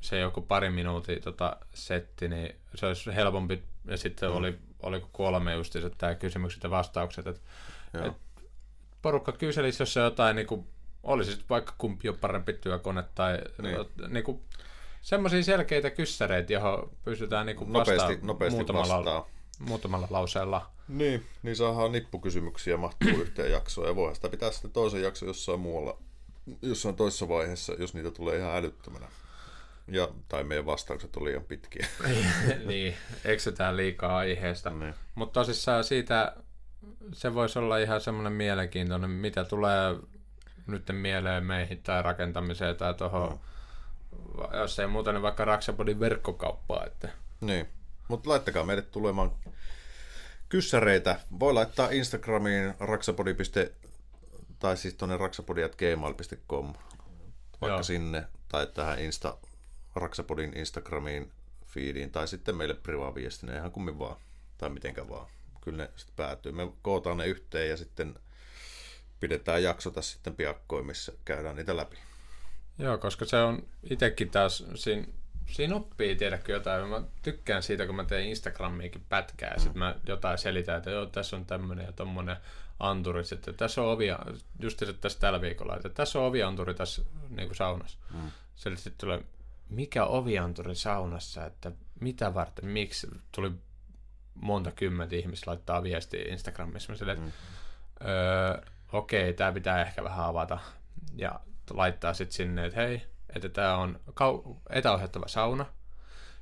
[0.00, 3.62] se joku pari minuutin tota, setti, niin se olisi helpompi.
[3.84, 4.36] Ja sitten mm.
[4.36, 7.26] oli, oliko kolme justiinsa tämä kysymykset ja vastaukset.
[7.26, 7.42] Et,
[8.04, 8.12] et
[9.02, 10.66] porukka kyselisi, jos se jotain, niin kuin,
[11.02, 13.76] olisi vaikka kumpi on parempi työkone tai niin.
[14.08, 14.40] niin kuin,
[15.06, 19.28] semmoisia selkeitä kyssäreitä, johon pystytään niin kuin nopeasti, nopeasti muutamalla, vastaa.
[19.58, 20.70] muutamalla lauseella.
[20.88, 25.60] Niin, niin saadaan nippukysymyksiä mahtuu yhteen jaksoon ja voihan sitä pitää sitten toisen jakson jossain
[25.60, 25.98] muualla,
[26.62, 29.06] jossain toisessa vaiheessa, jos niitä tulee ihan älyttömänä.
[29.88, 31.86] Ja, tai meidän vastaukset oli liian pitkiä.
[32.66, 32.94] niin,
[33.24, 34.70] eksytään liikaa aiheesta.
[34.70, 34.94] Niin.
[35.14, 36.36] Mutta tosissaan siitä
[37.12, 39.96] se voisi olla ihan semmoinen mielenkiintoinen, mitä tulee
[40.66, 43.40] nyt mieleen meihin tai rakentamiseen tai tuohon, no.
[44.52, 46.84] Jos ei muuta, niin vaikka Raksapodin verkkokauppaa.
[46.86, 47.08] Että
[47.40, 47.68] niin.
[48.08, 49.32] Mutta laittakaa meille tulemaan
[50.48, 51.20] kyssäreitä.
[51.40, 53.36] Voi laittaa Instagramiin raksapodi.
[54.58, 56.74] tai siis tuonne raksapodi.gmail.com
[57.60, 57.82] vaikka Joo.
[57.82, 59.36] sinne tai tähän Insta,
[59.94, 61.32] Raksapodin Instagramiin
[61.66, 64.16] feediin tai sitten meille privaviestinä ihan kummin vaan
[64.58, 65.26] tai mitenkä vaan.
[65.60, 66.52] Kyllä ne sitten päätyy.
[66.52, 68.14] Me kootaan ne yhteen ja sitten
[69.20, 71.96] pidetään jaksota sitten piakkoin, missä käydään niitä läpi.
[72.78, 75.06] Joo, koska se on itsekin taas, siinä,
[75.46, 76.88] siinä oppii tiedäkö jotain.
[76.88, 81.06] Mä tykkään siitä, kun mä teen Instagramiinkin pätkää ja sitten mä jotain selitän, että joo,
[81.06, 82.36] tässä on tämmöinen ja tommonen
[82.78, 83.24] anturi.
[83.24, 84.06] Sitten tässä on ovi,
[84.60, 87.98] just se tässä tällä viikolla, että tässä on ovianturi tässä niin kuin saunassa.
[88.14, 88.30] Mm.
[88.56, 89.22] Sitten tulee,
[89.68, 93.50] mikä ovianturi saunassa, että mitä varten, miksi tuli
[94.34, 96.92] monta kymmentä ihmistä laittaa viestiä Instagramissa.
[96.92, 98.06] Mä silleen, että mm.
[98.08, 98.62] öö,
[98.92, 100.58] okei, tämä pitää ehkä vähän avata.
[101.16, 103.02] Ja laittaa sitten sinne, että hei,
[103.36, 105.66] että tämä on kau- etäohjattava sauna.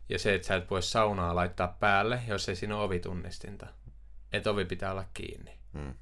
[0.08, 3.66] Ja se, että sä et voi saunaa laittaa päälle, jos ei siinä ole ovitunnistinta.
[4.32, 5.58] Että ovi pitää olla kiinni.
[5.72, 5.94] Hmm.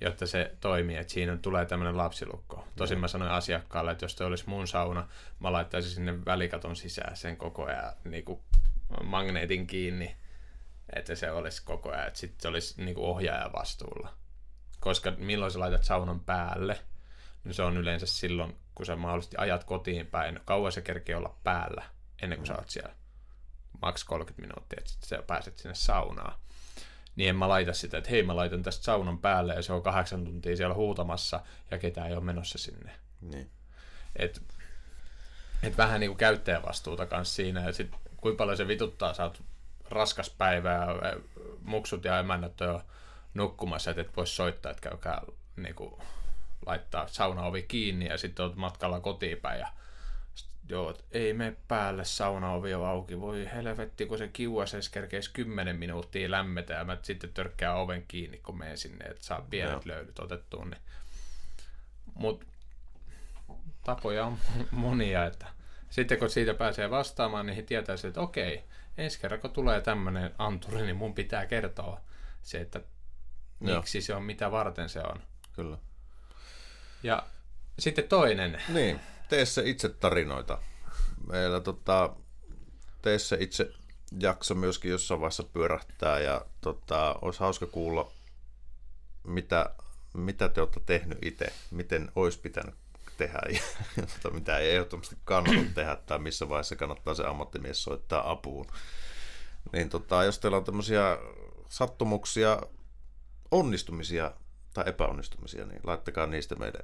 [0.00, 2.68] Jotta se toimii, että siinä tulee tämmöinen lapsilukko.
[2.76, 5.08] Tosin mä sanoin asiakkaalle, että jos se olisi mun sauna,
[5.40, 8.40] mä laittaisin sinne välikaton sisään sen koko ajan niin kuin
[9.04, 10.16] magneetin kiinni,
[10.96, 14.14] että se olisi koko ajan, että sitten se olisi niin kuin ohjaajan vastuulla.
[14.80, 16.80] Koska milloin sä laitat saunan päälle,
[17.44, 20.40] niin se on yleensä silloin, kun sä mahdollisesti ajat kotiin päin.
[20.44, 21.84] Kauan se kerkee olla päällä
[22.22, 22.94] ennen kuin sä oot siellä.
[23.82, 26.38] Maks 30 minuuttia, että sitten sä pääset sinne saunaan.
[27.16, 29.82] Niin en mä laita sitä, että hei mä laitan tästä saunan päälle ja se on
[29.82, 31.40] kahdeksan tuntia siellä huutamassa
[31.70, 32.92] ja ketään ei ole menossa sinne.
[33.20, 33.50] Niin.
[34.16, 34.42] Et,
[35.62, 39.42] et vähän niinku käyttäjävastuuta kanssa siinä ja sit kuinka paljon se vituttaa, sä oot
[39.90, 40.86] raskas päivä ja
[41.62, 42.82] muksut ja emännät on jo
[43.34, 45.22] nukkumassa, että et voi soittaa, että käykää
[45.56, 46.02] niinku,
[46.66, 49.68] laittaa saunaovi kiinni ja sitten oot matkalla kotiin päin ja
[50.68, 55.30] joo, et ei mene päälle, saunaovi on auki, voi helvetti, kun se kiuas edes kerkeisi
[55.32, 59.72] 10 minuuttia lämmetä ja mä sitten törkkää oven kiinni, kun menen sinne, että saa pienet
[59.72, 59.82] Joo.
[59.84, 60.80] löydyt otettua, niin
[62.14, 62.44] mut
[63.84, 64.38] tapoja on
[64.70, 65.46] monia, että
[65.90, 68.64] sitten kun siitä pääsee vastaamaan, niin he tietää se, että okei,
[68.98, 72.00] ensi kerran kun tulee tämmöinen anturi, niin mun pitää kertoa
[72.42, 72.80] se, että
[73.60, 73.76] Joo.
[73.76, 75.22] miksi se on, mitä varten se on.
[75.52, 75.78] Kyllä.
[77.04, 77.26] Ja
[77.78, 80.58] sitten toinen, Niin, tee se itse tarinoita.
[81.26, 82.16] Meillä tota,
[83.02, 83.70] tee se itse
[84.20, 88.12] jakso myöskin jossain vaiheessa pyörähtää ja tota, olisi hauska kuulla,
[89.24, 89.74] mitä,
[90.14, 92.74] mitä te olette tehnyt itse, miten olisi pitänyt
[93.16, 93.60] tehdä ja,
[94.30, 98.66] mitä ei ehdottomasti kannata tehdä tai missä vaiheessa kannattaa se ammattimies soittaa apuun.
[99.72, 101.18] Niin tota, jos teillä on tämmöisiä
[101.68, 102.62] sattumuksia,
[103.50, 104.32] onnistumisia
[104.74, 106.78] tai epäonnistumisia, niin laittakaa niistä meille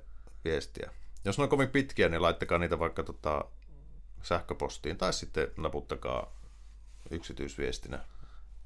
[0.45, 0.91] viestiä.
[1.25, 3.45] Jos ne on kovin pitkiä, niin laittakaa niitä vaikka tota
[4.23, 6.41] sähköpostiin tai sitten naputtakaa
[7.11, 7.99] yksityisviestinä.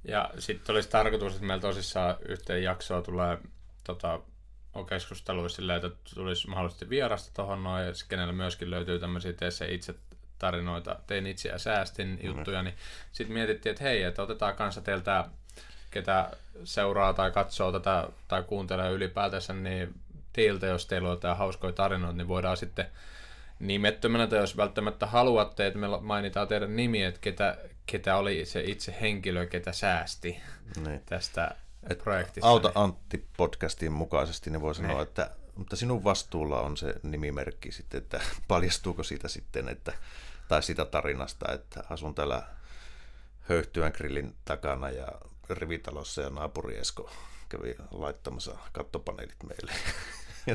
[0.05, 3.39] ja sitten olisi tarkoitus, että meillä tosissaan yhteen jaksoa tulee
[3.85, 4.21] tota,
[4.75, 9.51] on keskustelua silleen, että tulisi mahdollisesti vierasta tuohon noin, ja kenellä myöskin löytyy tämmöisiä tee
[9.51, 9.95] se itse
[10.39, 12.75] tarinoita, tein itse ja säästin juttuja, niin
[13.13, 15.29] sitten mietittiin, että hei, että otetaan kanssa teiltä,
[15.95, 16.31] ketä
[16.65, 19.95] seuraa tai katsoo tätä tai kuuntelee ylipäätänsä, niin
[20.33, 22.87] teiltä, jos teillä on jotain hauskoja tarinoita, niin voidaan sitten
[23.61, 28.61] nimettömänä, tai jos välttämättä haluatte, että me mainitaan teidän nimi, että ketä, ketä oli se
[28.61, 30.41] itse henkilö, ketä säästi
[30.85, 31.03] Niin.
[31.07, 31.55] tästä
[31.91, 32.49] Et projektista.
[32.49, 35.03] Auta niin- Antti podcastin mukaisesti, niin voi sanoa, Niin.
[35.03, 39.93] että mutta sinun vastuulla on se nimimerkki sitten, että paljastuuko siitä sitten, että,
[40.49, 42.43] tai sitä tarinasta, että asun täällä
[43.49, 45.09] höyhtyvän grillin takana ja
[45.51, 47.11] rivitalossa ja naapuri Esko
[47.49, 49.73] kävi laittamassa kattopaneelit meille.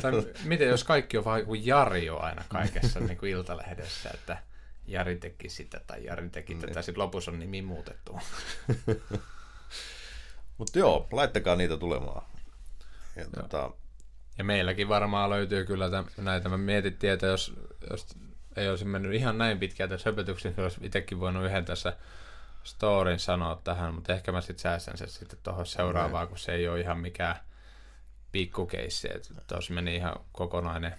[0.01, 0.11] Tai
[0.43, 4.37] miten jos kaikki on vaan kuin Jari on aina kaikessa niin kuin iltalehdessä, että
[4.87, 6.67] Jari teki sitä tai Jari teki Niin.
[6.67, 8.19] tätä, sitten lopussa on nimi muutettu.
[10.57, 12.25] Mutta joo, laittakaa niitä tulemaan.
[13.15, 13.71] Ja tota,
[14.37, 16.49] Ja meilläkin varmaan löytyy kyllä täm, näitä.
[16.49, 17.53] Me mietittiin, että jos,
[17.89, 18.07] jos
[18.55, 21.97] ei olisi mennyt ihan näin pitkään tässä höpötyksissä, niin olisi itsekin voinut yhden tässä
[22.69, 26.67] storin sanoa tähän, mutta ehkä mä sitten säästän sen sitten tuohon seuraavaan, kun se ei
[26.67, 27.35] ole ihan mikään
[28.31, 29.07] pikkukeissi.
[29.47, 30.93] Tuossa meni ihan kokonainen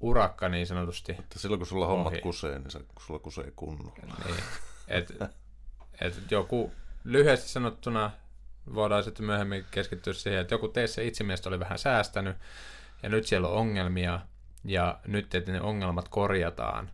[0.00, 1.12] urakka niin sanotusti.
[1.12, 2.20] että silloin kun sulla hommat Ohi.
[2.20, 3.94] kusee, niin se, sulla kusee kunnolla.
[4.24, 4.36] Niin,
[4.88, 5.14] et,
[6.00, 6.72] et joku
[7.04, 8.10] lyhyesti sanottuna
[8.74, 12.36] voidaan sitten myöhemmin keskittyä siihen, että joku teissä itse mielestä oli vähän säästänyt
[13.02, 14.20] ja nyt siellä on ongelmia
[14.64, 16.90] ja nyt, että ne ongelmat korjataan,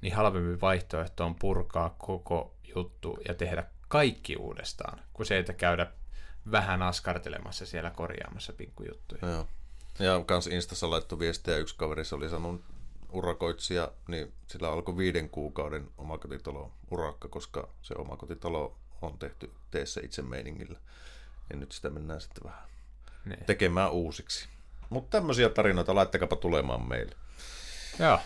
[0.00, 5.86] niin halvempi vaihtoehto on purkaa koko juttu ja tehdä kaikki uudestaan, kuin se, että käydä
[6.50, 9.20] vähän askartelemassa siellä korjaamassa pikkujuttuja.
[9.30, 9.46] Joo.
[9.98, 12.64] Ja kans Instassa laittoi viestiä, yksi kaveri se oli sanonut
[13.12, 20.22] urakoitsija, niin sillä alkoi viiden kuukauden omakotitalo urakka, koska se omakotitalo on tehty teessä itse
[20.22, 20.78] meiningillä.
[21.50, 22.68] Ja nyt sitä mennään sitten vähän
[23.24, 23.44] Niin.
[23.44, 24.48] tekemään uusiksi.
[24.90, 27.16] Mutta tämmöisiä tarinoita laittakaapa tulemaan meille.
[27.98, 28.18] Joo.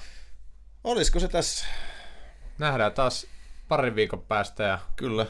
[0.85, 1.67] Olisiko se tässä?
[2.59, 3.27] Nähdään taas
[3.69, 5.27] parin viikon päästä ja Kyllä,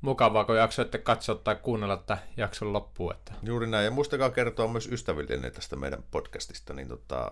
[0.00, 3.14] mukavaa, kun jaksoitte katsoa tai kuunnella tämän jakson loppuun.
[3.14, 3.84] Että juuri näin.
[3.84, 7.30] Ja muistakaa kertoa myös ystävillenne tästä meidän podcastista, niin tota,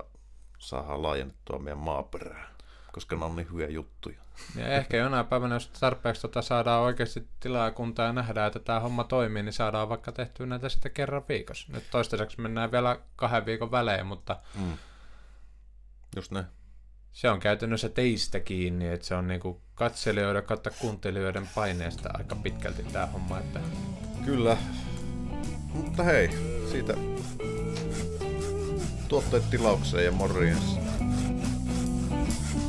[0.58, 2.48] saadaan laajennettua meidän maaperää,
[2.92, 4.18] koska ne on niin hyviä juttuja.
[4.56, 8.80] Ja ehkä jonain päivänä, jos tarpeeksi tota saadaan oikeasti tilaa kuntaa ja nähdään, että tämä
[8.80, 11.72] homma toimii, niin saadaan vaikka tehtyä näitä sitten kerran viikossa.
[11.72, 14.78] Nyt toistaiseksi mennään vielä kahden viikon välein, mutta Mm.
[16.16, 16.46] Just näin.
[17.12, 22.82] Se on käytännössä teistä kiinni, että se on niinku katselijoiden kautta kuuntelijoiden paineesta aika pitkälti
[22.82, 23.60] tämä homma, että
[24.24, 24.56] Kyllä.
[25.74, 26.30] Mutta hei,
[26.70, 26.94] siitä
[29.08, 30.76] tuotteet tilaukseen ja morjens.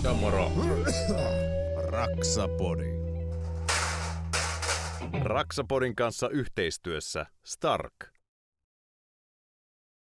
[0.01, 0.51] se on moro.
[1.75, 2.93] Raksapodi.
[5.21, 8.12] Raksapodin kanssa yhteistyössä Stark.